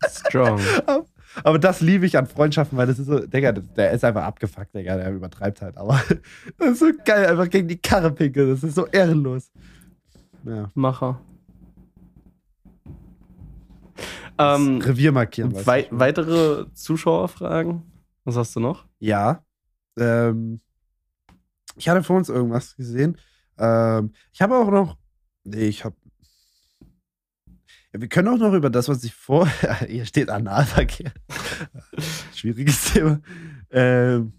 [0.08, 0.62] Strong.
[1.44, 4.74] aber das liebe ich an Freundschaften, weil das ist so, Digga, der ist einfach abgefuckt,
[4.74, 5.78] Digga, der übertreibt halt.
[5.78, 6.02] Aber
[6.58, 8.52] das ist so geil, einfach gegen die Karre pinkeln.
[8.52, 9.52] Das ist so ehrenlos.
[10.46, 10.70] Ja.
[10.74, 11.20] Macher.
[14.38, 15.54] Ähm, Revier markieren.
[15.66, 17.84] wei weitere Zuschauerfragen?
[18.24, 18.86] Was hast du noch?
[19.00, 19.44] Ja.
[19.98, 20.60] Ähm,
[21.76, 23.17] ich hatte vor uns irgendwas gesehen.
[23.57, 24.97] Ähm, ich habe auch noch.
[25.43, 25.95] Nee, ich habe.
[27.93, 29.47] Ja, wir können auch noch über das, was ich vor.
[29.88, 31.11] Hier steht Analverkehr.
[32.34, 33.19] Schwieriges Thema.
[33.69, 34.34] Ähm,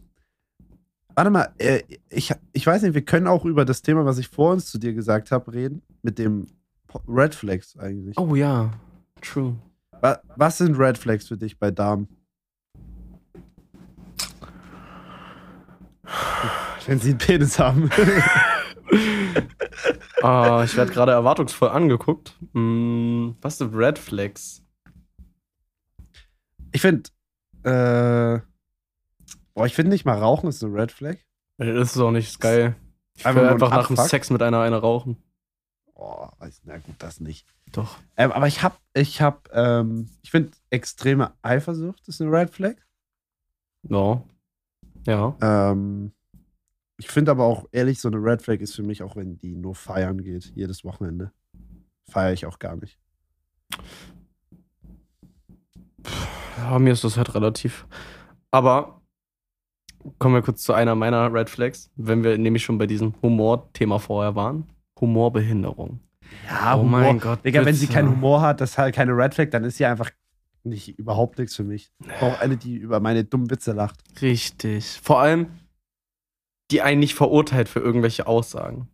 [1.15, 4.29] warte mal, äh, ich, ich weiß nicht, wir können auch über das Thema, was ich
[4.29, 5.83] vor uns zu dir gesagt habe, reden.
[6.03, 6.47] Mit dem
[7.09, 8.19] Red Flags eigentlich.
[8.19, 8.73] Oh ja,
[9.21, 9.57] true.
[10.01, 12.09] Wa- Was sind Red Flags für dich bei Damen?
[16.87, 17.91] Wenn sie einen Penis haben.
[20.23, 22.39] Ah, ich werde gerade erwartungsvoll angeguckt.
[22.53, 24.63] Hm, was sind Red Flags?
[26.73, 27.11] Ich finde,
[27.63, 28.41] äh,
[29.53, 31.17] boah, ich finde nicht mal Rauchen ist eine Red Flag.
[31.59, 32.77] Das ist auch nicht geil.
[33.17, 33.97] Ich Einfach will einfach nach dem.
[33.97, 35.17] Sex mit einer eine rauchen.
[35.95, 37.47] Oh, weiß, na gut, das nicht.
[37.73, 37.99] Doch.
[38.17, 42.77] Ähm, aber ich hab, ich hab, ähm, ich finde extreme Eifersucht ist eine Red Flag.
[43.89, 44.23] Ja.
[45.07, 45.37] Ja.
[45.41, 46.13] Ähm,
[46.97, 49.57] ich finde aber auch ehrlich, so eine Red Flag ist für mich auch, wenn die
[49.57, 51.33] nur feiern geht, jedes Wochenende.
[52.09, 52.99] Feiere ich auch gar nicht.
[56.59, 57.87] Ja, mir ist das halt relativ.
[58.51, 59.01] Aber
[60.19, 63.99] kommen wir kurz zu einer meiner Red Flags, wenn wir nämlich schon bei diesem Humor-Thema
[63.99, 64.67] vorher waren.
[65.01, 66.01] Humorbehinderung.
[66.47, 67.45] Ja, oh mein Gott.
[67.45, 69.87] Digga, wenn sie keinen Humor hat, das ist halt keine Red Flag, dann ist sie
[69.87, 70.11] einfach
[70.63, 71.93] nicht überhaupt nichts für mich.
[72.01, 74.01] Ich brauche eine, die über meine dummen Witze lacht.
[74.23, 75.01] Richtig.
[75.03, 75.49] Vor allem,
[76.71, 78.89] die einen nicht verurteilt für irgendwelche Aussagen.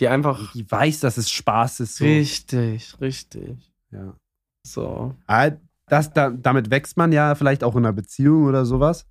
[0.00, 0.52] Die einfach.
[0.52, 1.96] Die weiß, dass es Spaß ist.
[1.96, 2.04] So.
[2.04, 3.72] Richtig, richtig.
[3.90, 4.16] Ja.
[4.66, 5.14] So.
[5.26, 5.50] Ah,
[5.86, 9.06] Das, da, damit wächst man ja vielleicht auch in einer Beziehung oder sowas.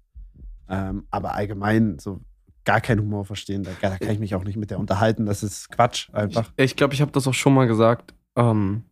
[0.68, 2.22] Ähm, aber allgemein so
[2.66, 3.64] gar keinen Humor verstehen.
[3.64, 5.26] Da, da kann ich mich auch nicht mit der unterhalten.
[5.26, 6.52] Das ist Quatsch einfach.
[6.58, 8.14] Ich glaube, ich habe das auch schon mal gesagt.
[8.36, 8.84] Ähm,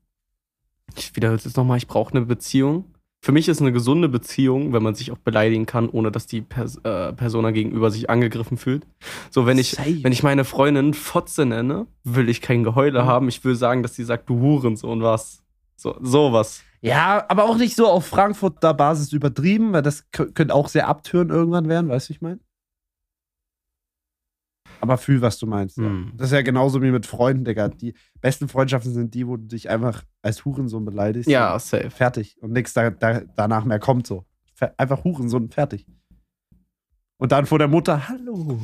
[0.96, 1.78] ich wiederhole es jetzt nochmal.
[1.78, 2.94] Ich brauche eine Beziehung.
[3.20, 6.42] Für mich ist eine gesunde Beziehung, wenn man sich auch beleidigen kann, ohne dass die
[6.42, 8.86] Pers äh, Persona gegenüber sich angegriffen fühlt.
[9.32, 10.04] So, wenn ich, Safe.
[10.04, 13.08] wenn ich meine Freundin Fotze nenne, will ich kein Geheule Mhm.
[13.08, 13.28] haben.
[13.28, 15.44] Ich will sagen, dass sie sagt, du Hurensohn was.
[15.76, 16.62] So, sowas.
[16.82, 20.88] Ja, aber auch nicht so auf Frankfurter Basis übertrieben, weil das kö- könnte auch sehr
[20.88, 22.40] abtören irgendwann werden, weißt du, ich meine?
[24.88, 25.78] Aber fühl, was du meinst.
[25.78, 25.86] Ja.
[25.86, 26.14] Hm.
[26.16, 27.68] Das ist ja genauso wie mit Freunden, Digga.
[27.68, 31.30] Die besten Freundschaften sind die, wo du dich einfach als Hurensohn beleidigst.
[31.30, 31.90] Ja, safe.
[31.90, 32.38] fertig.
[32.42, 34.26] Und nichts da, da, danach mehr kommt so.
[34.78, 35.86] Einfach Hurensohn, fertig.
[37.18, 38.60] Und dann vor der Mutter, hallo.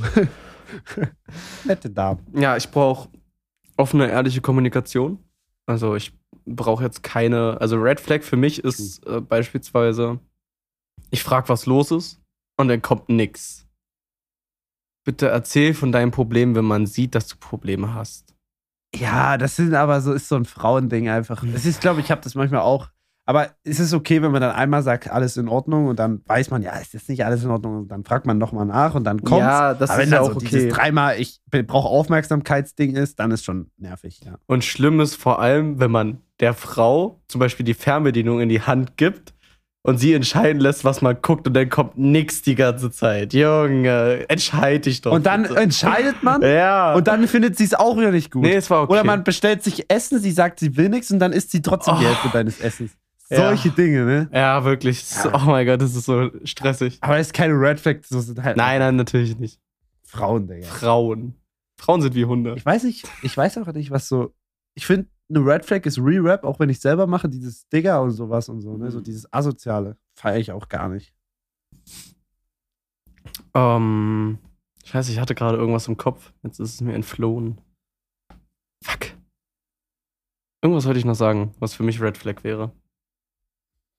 [1.65, 2.19] Nette Dame.
[2.33, 3.09] Ja, ich brauche
[3.77, 5.19] offene, ehrliche Kommunikation.
[5.65, 10.19] Also ich brauche jetzt keine, also Red Flag für mich ist äh, beispielsweise,
[11.09, 12.21] ich frage, was los ist
[12.57, 13.62] und dann kommt nix.
[15.03, 18.33] Bitte erzähl von deinem Problem, wenn man sieht, dass du Probleme hast.
[18.95, 21.43] Ja, das sind aber so, ist so ein Frauending einfach.
[21.53, 22.89] Es ist, glaube ich, habe das manchmal auch.
[23.25, 26.51] Aber es ist okay, wenn man dann einmal sagt, alles in Ordnung und dann weiß
[26.51, 29.05] man, ja, es ist nicht alles in Ordnung und dann fragt man nochmal nach und
[29.05, 29.45] dann kommt's.
[29.45, 30.47] Ja, das aber wenn ist ja dann auch so okay.
[30.49, 34.35] dieses dreimal, ich brauche Aufmerksamkeitsding ist, dann ist schon nervig, ja.
[34.45, 38.61] Und schlimm ist vor allem, wenn man der Frau zum Beispiel die Fernbedienung in die
[38.61, 39.32] Hand gibt
[39.85, 43.33] und sie entscheiden lässt, was man guckt und dann kommt nix die ganze Zeit.
[43.33, 45.11] Junge, entscheid dich doch.
[45.11, 45.57] Und dann bitte.
[45.57, 46.93] entscheidet man ja.
[46.95, 48.41] und dann findet sie es auch wieder nicht gut.
[48.43, 48.93] nee, es war okay.
[48.93, 51.95] Oder man bestellt sich Essen, sie sagt, sie will nichts und dann isst sie trotzdem
[51.99, 52.07] die Oh.
[52.07, 52.91] Hälfte deines Essens.
[53.29, 53.37] Ja.
[53.47, 54.29] Solche Dinge, ne?
[54.33, 55.03] Ja, wirklich.
[55.23, 55.31] Ja.
[55.33, 56.97] Oh mein Gott, das ist so stressig.
[57.01, 59.59] Aber es ist keine Red Flag, so sind halt Nein, nein, natürlich nicht.
[60.05, 60.67] Frauen, Digga.
[60.67, 61.35] Frauen.
[61.77, 62.53] Frauen sind wie Hunde.
[62.55, 64.33] Ich weiß nicht, ich weiß auch nicht, was so.
[64.75, 68.11] Ich finde, eine Red Flag ist Re-Rap, auch wenn ich selber mache, dieses Digger und
[68.11, 68.91] sowas und so, ne?
[68.91, 69.03] So Mhm.
[69.03, 69.97] dieses Asoziale.
[70.15, 71.13] Feiere ich auch gar nicht.
[73.53, 74.37] Ähm,
[74.83, 76.33] ich weiß, ich hatte gerade irgendwas im Kopf.
[76.43, 77.59] Jetzt ist es mir entflohen.
[78.83, 79.07] Fuck.
[80.61, 82.71] Irgendwas wollte ich noch sagen, was für mich Red Flag wäre.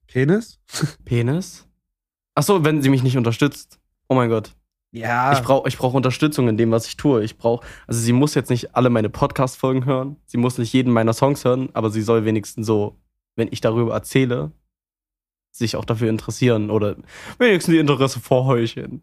[0.07, 0.61] Penis?
[1.05, 1.67] Penis?
[2.35, 3.81] Achso, wenn sie mich nicht unterstützt.
[4.09, 4.55] Oh mein Gott.
[4.95, 5.33] Ja.
[5.33, 7.25] Ich brauche ich brauch Unterstützung in dem, was ich tue.
[7.25, 10.17] Ich brauche, also sie muss jetzt nicht alle meine Podcast-Folgen hören.
[10.25, 12.97] Sie muss nicht jeden meiner Songs hören, aber sie soll wenigstens so,
[13.35, 14.53] wenn ich darüber erzähle,
[15.51, 16.97] sich auch dafür interessieren oder
[17.39, 19.03] wenigstens die Interesse vorheucheln.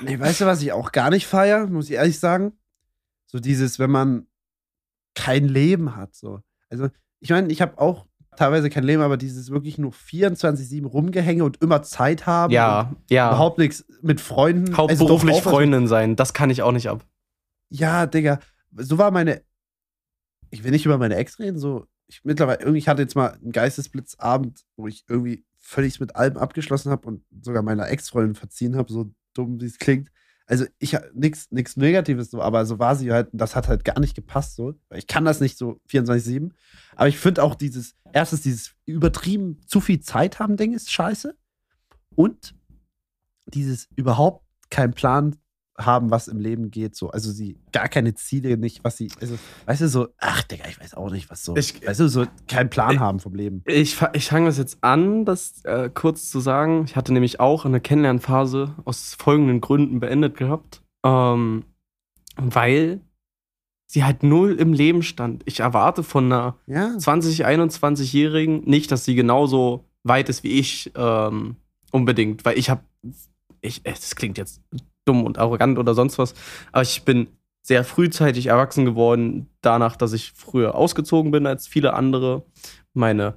[0.00, 2.52] Nee, weißt du, was ich auch gar nicht feiere, muss ich ehrlich sagen?
[3.26, 4.26] So dieses, wenn man
[5.14, 6.14] kein Leben hat.
[6.14, 6.40] So.
[6.70, 6.88] Also,
[7.20, 8.06] ich meine, ich habe auch
[8.38, 12.52] teilweise kein Leben, aber dieses wirklich nur 24-7 rumgehänge und immer Zeit haben.
[12.52, 13.28] Ja, ja.
[13.28, 14.68] Überhaupt nichts mit Freunden.
[14.74, 17.04] Also Hauptberuflich was- Freundin sein, das kann ich auch nicht ab.
[17.70, 18.40] Ja, Digga.
[18.76, 19.42] So war meine.
[20.50, 21.86] Ich will nicht über meine Ex reden, so.
[22.06, 26.38] Ich mittlerweile, irgendwie ich hatte jetzt mal einen Geistesblitzabend, wo ich irgendwie völlig mit allem
[26.38, 30.10] abgeschlossen habe und sogar meiner Ex-Freundin verziehen habe, so dumm wie es klingt.
[30.48, 34.00] Also ich nichts nichts Negatives so, aber so war sie halt, das hat halt gar
[34.00, 34.74] nicht gepasst so.
[34.94, 36.52] Ich kann das nicht so 24/7,
[36.96, 41.36] aber ich finde auch dieses erstens dieses übertrieben zu viel Zeit haben Ding ist scheiße
[42.14, 42.54] und
[43.46, 45.36] dieses überhaupt keinen Plan
[45.78, 47.10] haben, was im Leben geht, so.
[47.10, 50.80] Also sie gar keine Ziele, nicht, was sie, also, weißt du, so, ach, Digga, ich
[50.80, 51.56] weiß auch nicht, was so.
[51.56, 53.62] Ich- weißt du, so keinen Plan ich- haben vom Leben.
[53.66, 56.84] Ich, ich fange das jetzt an, das äh, kurz zu sagen.
[56.86, 60.82] Ich hatte nämlich auch eine Kennenlernphase aus folgenden Gründen beendet gehabt.
[61.06, 61.64] Ähm,
[62.36, 63.00] weil
[63.86, 65.42] sie halt null im Leben stand.
[65.46, 66.96] Ich erwarte von einer Ja.
[66.98, 71.56] 20, 21-Jährigen nicht, dass sie genauso weit ist wie ich ähm,
[71.90, 72.82] unbedingt, weil ich habe,
[73.60, 74.60] ich, das klingt jetzt
[75.08, 76.34] dumm und arrogant oder sonst was,
[76.72, 77.28] aber ich bin
[77.62, 82.42] sehr frühzeitig erwachsen geworden, danach, dass ich früher ausgezogen bin als viele andere,
[82.94, 83.34] meine,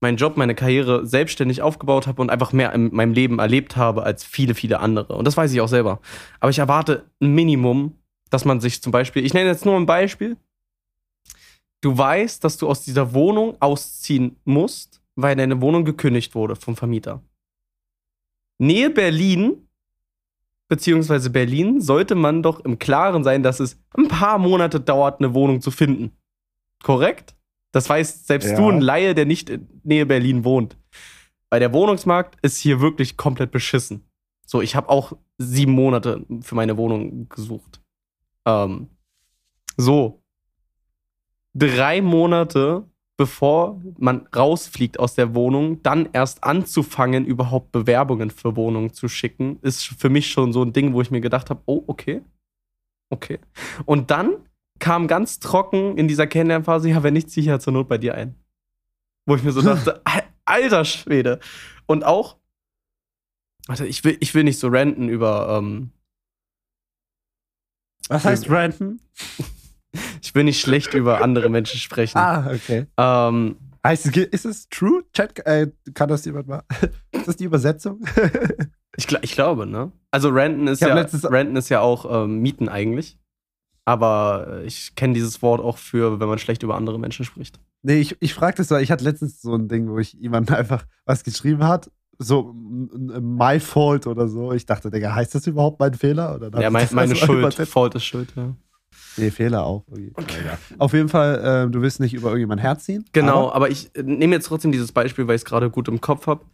[0.00, 4.04] meinen Job, meine Karriere selbstständig aufgebaut habe und einfach mehr in meinem Leben erlebt habe
[4.04, 5.16] als viele, viele andere.
[5.16, 6.00] Und das weiß ich auch selber.
[6.38, 7.96] Aber ich erwarte ein Minimum,
[8.30, 10.36] dass man sich zum Beispiel, ich nenne jetzt nur ein Beispiel,
[11.80, 16.76] du weißt, dass du aus dieser Wohnung ausziehen musst, weil deine Wohnung gekündigt wurde vom
[16.76, 17.20] Vermieter.
[18.58, 19.68] Nähe Berlin,
[20.72, 25.34] beziehungsweise Berlin, sollte man doch im Klaren sein, dass es ein paar Monate dauert, eine
[25.34, 26.12] Wohnung zu finden.
[26.82, 27.34] Korrekt?
[27.72, 28.56] Das weiß selbst Ja.
[28.56, 30.78] du, ein Laie, der nicht in Nähe Berlin wohnt.
[31.50, 34.08] Weil der Wohnungsmarkt ist hier wirklich komplett beschissen.
[34.46, 37.82] So, ich habe auch sieben Monate für meine Wohnung gesucht.
[38.46, 38.88] Ähm,
[39.76, 40.22] so,
[41.52, 48.92] drei Monate bevor man rausfliegt aus der Wohnung, dann erst anzufangen, überhaupt Bewerbungen für Wohnungen
[48.92, 51.84] zu schicken, ist für mich schon so ein Ding, wo ich mir gedacht habe, oh,
[51.86, 52.22] okay.
[53.10, 53.38] Okay.
[53.84, 54.48] Und dann
[54.78, 57.98] kam ganz trocken in dieser Kennenlernphase, ja, wenn nicht, ziehe ich ja zur Not bei
[57.98, 58.34] dir ein.
[59.26, 61.38] Wo ich mir so dachte, Al- alter Schwede.
[61.86, 62.38] Und auch,
[63.66, 65.92] warte, ich will, ich will nicht so ranten über, ähm,
[68.08, 69.00] Was heißt Ranton?
[70.22, 72.18] ich will nicht schlecht über andere Menschen sprechen.
[72.18, 72.86] Ah, okay.
[72.96, 75.02] Ähm, Heißt es, ist es true?
[75.12, 76.62] Chat, äh, kann das jemand mal?
[77.12, 78.00] ist das die Übersetzung?
[78.94, 79.90] Ich, ich glaube, ne?
[80.10, 83.18] Also Ranten ist ja Ranten ist ja auch ähm, Mieten eigentlich.
[83.86, 87.58] Aber äh, ich kenne dieses Wort auch für, wenn man schlecht über andere Menschen spricht.
[87.80, 90.56] Nee, ich, ich frage das, weil ich hatte letztens so ein Ding, wo ich jemandem
[90.58, 94.52] einfach was geschrieben hat, so my fault oder so.
[94.52, 96.34] Ich dachte, Digga, heißt das überhaupt mein Fehler?
[96.34, 97.54] Oder Ja, mein, meine Schuld.
[97.66, 98.54] Fault ist Schuld, ja.
[99.16, 99.84] Nee, Fehler auch.
[99.94, 100.58] egal.
[100.78, 103.04] Auf jeden Fall, ähm, du willst nicht über irgendjemand herziehen.
[103.12, 105.88] Genau, aber- aber, ich äh, nehme jetzt trotzdem dieses Beispiel, weil ich es gerade gut
[105.88, 106.44] im Kopf habe.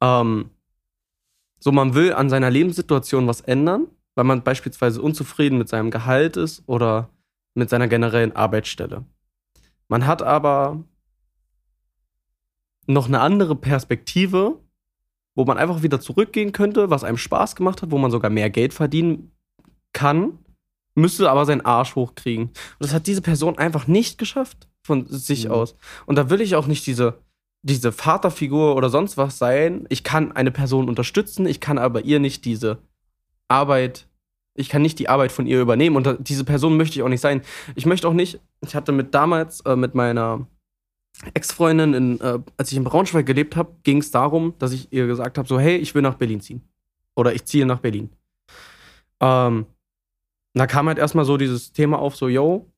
[0.00, 0.50] Ähm,
[1.58, 6.36] so, man will an seiner Lebenssituation was ändern, weil man beispielsweise unzufrieden mit seinem Gehalt
[6.36, 7.10] ist oder
[7.54, 9.04] mit seiner generellen Arbeitsstelle.
[9.88, 10.84] Man hat aber
[12.86, 14.58] noch eine andere Perspektive,
[15.34, 18.48] wo man einfach wieder zurückgehen könnte, was einem Spaß gemacht hat, wo man sogar mehr
[18.50, 19.32] Geld verdienen
[19.92, 20.38] kann,
[20.96, 22.46] müsste aber seinen Arsch hochkriegen.
[22.46, 25.50] Und das hat diese Person einfach nicht geschafft von sich Mhm.
[25.52, 25.76] aus.
[26.06, 27.18] Und da will ich auch nicht diese,
[27.62, 29.86] diese Vaterfigur oder sonst was sein.
[29.88, 32.78] Ich kann eine Person unterstützen, ich kann aber ihr nicht diese
[33.48, 34.08] Arbeit,
[34.54, 35.96] ich kann nicht die Arbeit von ihr übernehmen.
[35.96, 37.42] Und diese Person möchte ich auch nicht sein.
[37.74, 40.46] Ich möchte auch nicht, ich hatte mit damals äh, mit meiner
[41.34, 45.06] Ex-Freundin, in, äh, als ich in Braunschweig gelebt habe, ging es darum, dass ich ihr
[45.06, 46.62] gesagt habe, so, hey, ich will nach Berlin ziehen.
[47.14, 48.10] Oder ich ziehe nach Berlin.
[49.20, 49.66] Ähm,
[50.58, 52.72] da kam halt erstmal so dieses Thema auf, so, yo,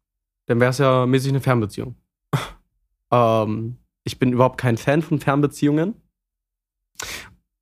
[0.47, 1.95] dann wäre es ja mäßig eine Fernbeziehung.
[3.13, 5.95] ähm, ich bin überhaupt kein Fan von Fernbeziehungen.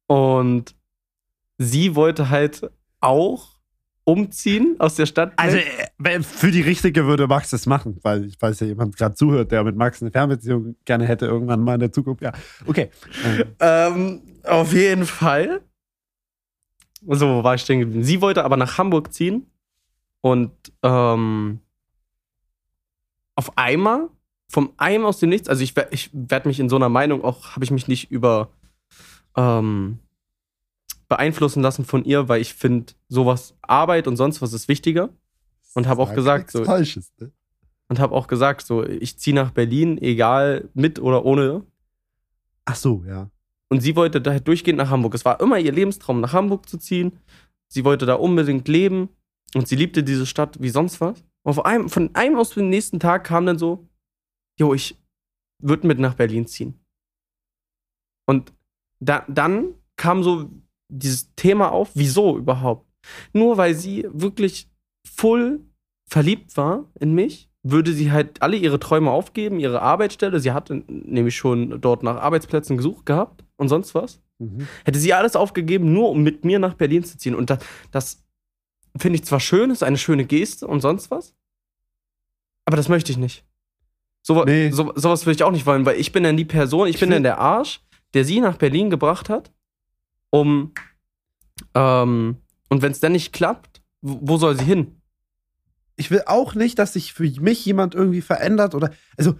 [0.07, 0.75] Und
[1.59, 3.57] sie wollte halt auch
[4.05, 5.33] umziehen aus der Stadt.
[5.37, 5.91] Also, weg.
[6.05, 9.51] äh, für die Richtige würde Max das machen, weil ich weiß ja, jemand gerade zuhört,
[9.51, 12.23] der mit Max eine Fernbeziehung gerne hätte, irgendwann mal in der Zukunft.
[12.23, 12.33] Ja,
[12.67, 12.91] okay.
[13.61, 15.61] Ähm, auf jeden Fall.
[17.07, 18.05] So, wo war ich stehen geblieben?
[18.05, 19.51] Sie wollte aber nach Hamburg ziehen
[20.27, 20.51] und
[20.83, 21.61] ähm,
[23.37, 24.09] auf einmal,
[24.49, 27.51] vom einem aus dem Nichts, also ich, ich werde mich in so einer Meinung auch,
[27.51, 28.49] habe ich mich nicht über
[29.37, 30.01] ähm,
[31.09, 35.11] beeinflussen lassen von ihr, weil ich finde, sowas, Arbeit und sonst was ist wichtiger.
[35.75, 37.31] Und habe auch sag gesagt, so, Falsches, ne?
[37.87, 41.63] und habe auch gesagt, so, ich ziehe nach Berlin, egal mit oder ohne
[42.65, 43.31] Ach so, ja.
[43.69, 45.15] Und sie wollte da durchgehend nach Hamburg.
[45.15, 47.21] Es war immer ihr Lebenstraum, nach Hamburg zu ziehen.
[47.69, 49.11] Sie wollte da unbedingt leben.
[49.55, 51.25] Und sie liebte diese Stadt wie sonst was.
[51.45, 53.89] Und einem, von einem aus dem nächsten Tag kam dann so,
[54.59, 54.99] jo, ich
[55.63, 56.81] würde mit nach Berlin ziehen.
[58.29, 58.53] Und
[59.01, 60.51] da, dann kam so
[60.89, 62.87] dieses Thema auf, wieso überhaupt?
[63.33, 64.69] Nur weil sie wirklich
[65.07, 65.61] full
[66.09, 70.41] verliebt war in mich, würde sie halt alle ihre Träume aufgeben, ihre Arbeitsstelle.
[70.41, 74.21] Sie hatte nämlich schon dort nach Arbeitsplätzen gesucht gehabt und sonst was.
[74.39, 74.69] Mhm.
[74.85, 77.35] Hätte sie alles aufgegeben, nur um mit mir nach Berlin zu ziehen.
[77.35, 77.59] Und das,
[77.91, 78.26] das
[78.99, 81.35] finde ich zwar schön, ist eine schöne Geste und sonst was,
[82.65, 83.45] aber das möchte ich nicht.
[84.23, 84.71] So, Nee.
[84.71, 87.01] so, sowas würde ich auch nicht wollen, weil ich bin dann die Person, ich, Ich
[87.01, 87.81] bin dann der Arsch,
[88.15, 89.53] der sie nach Berlin gebracht hat,
[90.31, 90.73] um
[91.75, 92.37] ähm,
[92.69, 95.01] und wenn es dann nicht klappt, wo, soll sie hin?
[95.97, 98.91] Ich will auch nicht, dass sich für mich jemand irgendwie verändert oder.
[99.17, 99.35] Also,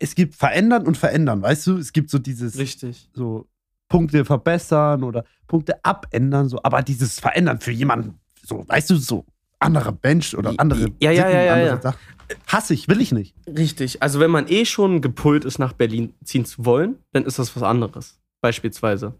[0.00, 1.76] es gibt verändern und verändern, weißt du?
[1.78, 2.58] Es gibt so dieses.
[2.58, 3.10] Richtig.
[3.12, 3.48] so
[3.88, 9.24] Punkte verbessern oder Punkte abändern, so, aber dieses Verändern für jemanden, so, weißt du, so
[9.58, 11.80] anderer Mensch oder andere Ja, ja, ja, ja, andere ja.
[11.80, 11.98] Sachen.
[12.46, 13.34] Hasse ich, will ich nicht.
[13.46, 14.02] Richtig.
[14.02, 17.54] Also wenn man eh schon gepult ist, nach Berlin ziehen zu wollen, dann ist das
[17.56, 18.20] was anderes.
[18.40, 19.14] Beispielsweise.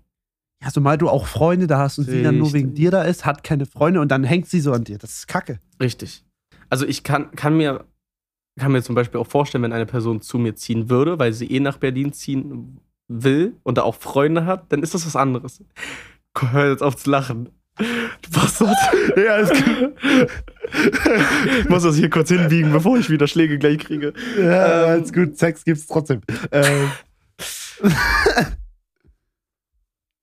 [0.62, 3.24] Ja, zumal du auch Freunde da hast und sie dann nur wegen dir da ist,
[3.24, 4.99] hat keine Freunde und dann hängt sie so an dir.
[4.99, 5.61] Das ist Kacke.
[5.81, 6.24] Richtig.
[6.68, 7.85] Also ich kann, kann mir
[8.59, 11.51] kann mir zum Beispiel auch vorstellen, wenn eine Person zu mir ziehen würde, weil sie
[11.51, 15.64] eh nach Berlin ziehen will und da auch Freunde hat, dann ist das was anderes.
[16.37, 17.49] Hör jetzt auf zu lachen.
[18.33, 18.76] Bastard.
[19.16, 19.95] Ja, ist gut.
[21.61, 24.12] Ich muss das hier kurz hinbiegen, bevor ich wieder Schläge gleich kriege.
[24.37, 24.89] Ja, Ähm.
[24.91, 25.37] alles gut.
[25.39, 26.20] Sex gibt's trotzdem.
[26.53, 26.91] Ähm,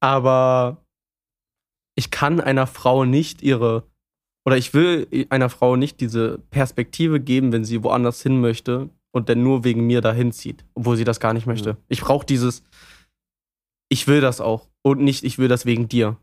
[0.01, 0.85] Aber
[1.95, 3.83] ich kann einer Frau nicht ihre,
[4.45, 9.29] oder ich will einer Frau nicht diese Perspektive geben, wenn sie woanders hin möchte und
[9.29, 11.77] dann nur wegen mir dahin zieht, obwohl sie das gar nicht möchte.
[11.87, 12.63] Ich brauche dieses,
[13.89, 16.17] ich will das auch und nicht, ich will das wegen dir.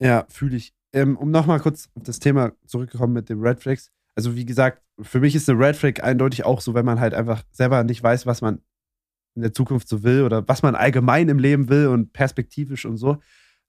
[0.00, 0.72] Ja, fühle ich.
[0.92, 3.90] Ähm, um nochmal kurz auf das Thema zurückzukommen mit dem Red Flags.
[4.16, 7.14] Also, wie gesagt, für mich ist eine Red Flag eindeutig auch so, wenn man halt
[7.14, 8.60] einfach selber nicht weiß, was man
[9.36, 12.96] in der Zukunft so will oder was man allgemein im Leben will und perspektivisch und
[12.96, 13.18] so.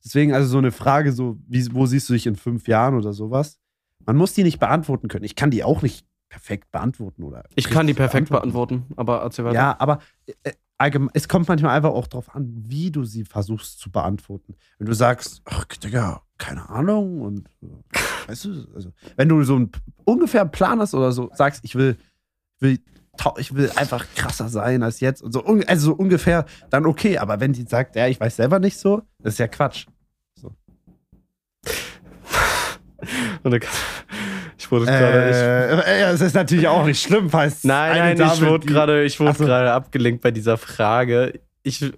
[0.04, 3.14] Deswegen also so eine Frage, so, wie, wo siehst du dich in fünf Jahren oder
[3.14, 3.60] sowas?
[4.06, 5.26] Man muss die nicht beantworten können.
[5.26, 7.44] Ich kann die auch nicht perfekt beantworten oder.
[7.56, 9.56] Ich kann die perfekt beantworten, aber erzähl weiter.
[9.56, 10.00] Ja, aber
[10.44, 14.56] äh, allgemein, es kommt manchmal einfach auch darauf an, wie du sie versuchst zu beantworten.
[14.78, 17.68] Wenn du sagst, ach, Digga, keine Ahnung und äh,
[18.28, 19.72] weißt du, also, wenn du so einen
[20.06, 21.98] ungefähr einen Plan hast oder so, sagst, ich will,
[22.60, 22.80] will
[23.38, 27.40] ich will einfach krasser sein als jetzt und so, also so ungefähr, dann okay, aber
[27.40, 29.86] wenn die sagt, ja, ich weiß selber nicht so, das ist ja Quatsch.
[33.44, 33.62] Und dann,
[34.62, 35.84] ich wurde gerade.
[35.86, 38.68] Äh, ja, es ist natürlich auch nicht schlimm, falls Nein, eine nein, ich Dame, wurde
[38.68, 39.46] gerade, ich wurde Ach so.
[39.46, 41.40] gerade abgelenkt bei dieser Frage.
[41.64, 41.92] Ich,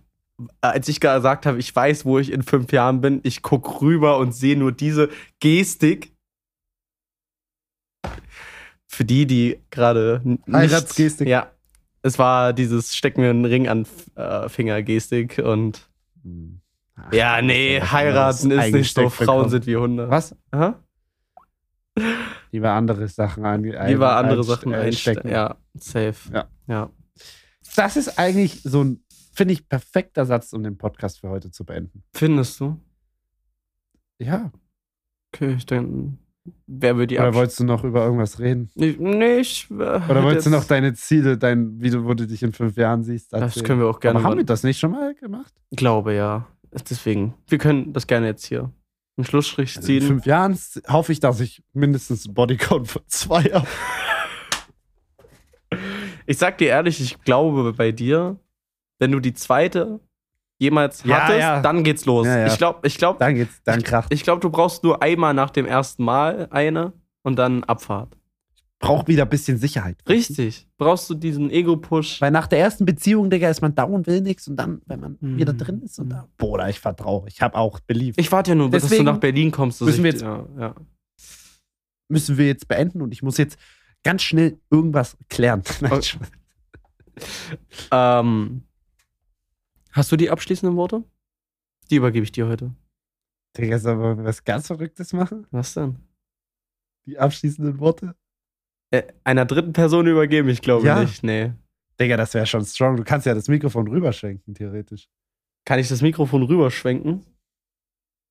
[0.61, 4.18] als ich gesagt habe, ich weiß, wo ich in fünf Jahren bin, ich gucke rüber
[4.18, 5.09] und sehe nur diese
[5.39, 6.14] Gestik.
[8.88, 11.28] Für die, die gerade Heiratsgestik.
[11.28, 11.51] Ja,
[12.01, 13.86] es war dieses Steck mir einen Ring an
[14.16, 15.89] äh, Finger Gestik und
[16.24, 16.61] Hm.
[16.95, 19.09] Ach, ja, nee, heiraten ist nicht so.
[19.09, 19.49] Frauen bekommen.
[19.49, 20.09] sind wie Hunde.
[20.09, 20.36] Was?
[20.51, 20.76] Aha?
[22.52, 25.30] Lieber andere Sachen an, Lieber andere einst- Sachen äh, einstecken.
[25.30, 26.16] Ja, safe.
[26.34, 26.48] Ja.
[26.68, 26.89] ja.
[27.76, 31.66] Das ist eigentlich so ein, finde ich, perfekter Satz, um den Podcast für heute zu
[31.66, 32.04] beenden.
[32.14, 32.80] Findest du?
[34.20, 34.52] Ja.
[35.34, 36.14] Okay, ich denke,
[36.68, 38.70] wer würde die Oder wolltest du noch über irgendwas reden?
[38.76, 39.68] Nee, nee, ich.
[39.72, 42.76] äh, Oder wolltest du noch deine Ziele, dein, wie du, wo du dich in fünf
[42.78, 43.34] Jahren siehst?
[43.34, 43.66] Das erzählen?
[43.66, 45.54] können wir auch gerne Aber haben wir das nicht schon mal gemacht?
[45.76, 46.48] Glaube ja.
[46.89, 48.72] Deswegen, wir können das gerne jetzt hier
[49.18, 50.07] einen Schlussstrich Also in ziehen.
[50.07, 50.57] fünf Jahren
[50.88, 53.68] hoffe ich, dass ich mindestens einen Bodycount von zwei habe.
[56.26, 58.38] Ich sag dir ehrlich, ich glaube bei dir,
[58.99, 59.99] wenn du die zweite
[60.57, 61.61] jemals Ja, hattest, ja.
[61.61, 62.26] dann geht's los.
[62.26, 62.45] Ja.
[62.47, 64.14] Ich glaube, ich glaube, Dann geht's, dann kracht.
[64.14, 66.93] ich glaube, du brauchst nur einmal nach dem ersten Mal eine
[67.24, 68.16] und dann Abfahrt.
[68.84, 69.98] Braucht wieder ein bisschen Sicherheit.
[70.10, 70.68] Richtig.
[70.78, 72.20] Brauchst du diesen Ego-Push?
[72.20, 75.18] Weil nach der ersten Beziehung, Digga, ist man down, will nichts und dann, wenn man
[75.22, 75.38] Mhm.
[75.38, 77.26] wieder drin ist und da, Bruder, ich vertraue.
[77.30, 78.20] Ich habe auch beliebt.
[78.20, 79.82] Ich warte ja nur, bis du nach Berlin kommst.
[79.82, 80.76] müssen wir ich- jetzt- ja, ja.
[82.10, 83.58] Müssen wir jetzt beenden und ich muss jetzt
[84.04, 85.64] ganz schnell irgendwas klären.
[85.82, 86.18] Okay.
[87.92, 88.64] Ähm,
[89.92, 91.04] hast du die abschließenden Worte?
[91.90, 92.74] Die übergebe ich dir heute.
[93.58, 95.46] Digga, sollen wir was ganz Verrücktes machen?
[95.52, 95.98] Was denn?
[97.06, 98.16] Die abschließenden Worte?
[98.94, 100.50] Äh, einer dritten Person übergeben?
[100.50, 101.00] Ich glaube Ja.
[101.02, 101.24] nicht.
[101.24, 101.52] Nee.
[102.00, 102.96] Digga, das wäre schon strong.
[102.96, 105.08] Du kannst ja das Mikrofon rüberschwenken, theoretisch.
[105.66, 107.26] Kann ich das Mikrofon rüberschwenken?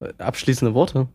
[0.00, 1.08] Äh, Abschließende Worte.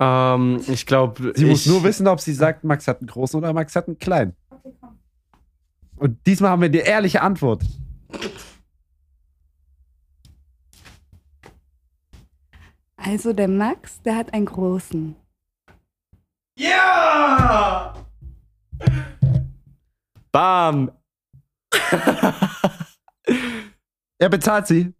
[0.00, 3.38] Ähm, ich glaube, Sie ich, muss nur wissen, ob sie sagt, Max hat einen großen
[3.38, 4.34] oder Max hat einen kleinen.
[5.96, 7.62] Und diesmal haben wir die ehrliche Antwort.
[13.02, 15.16] Also der Max, der hat einen großen.
[16.58, 17.94] Ja!
[20.30, 20.92] Bam!
[24.22, 24.92] Er bezahlt sie.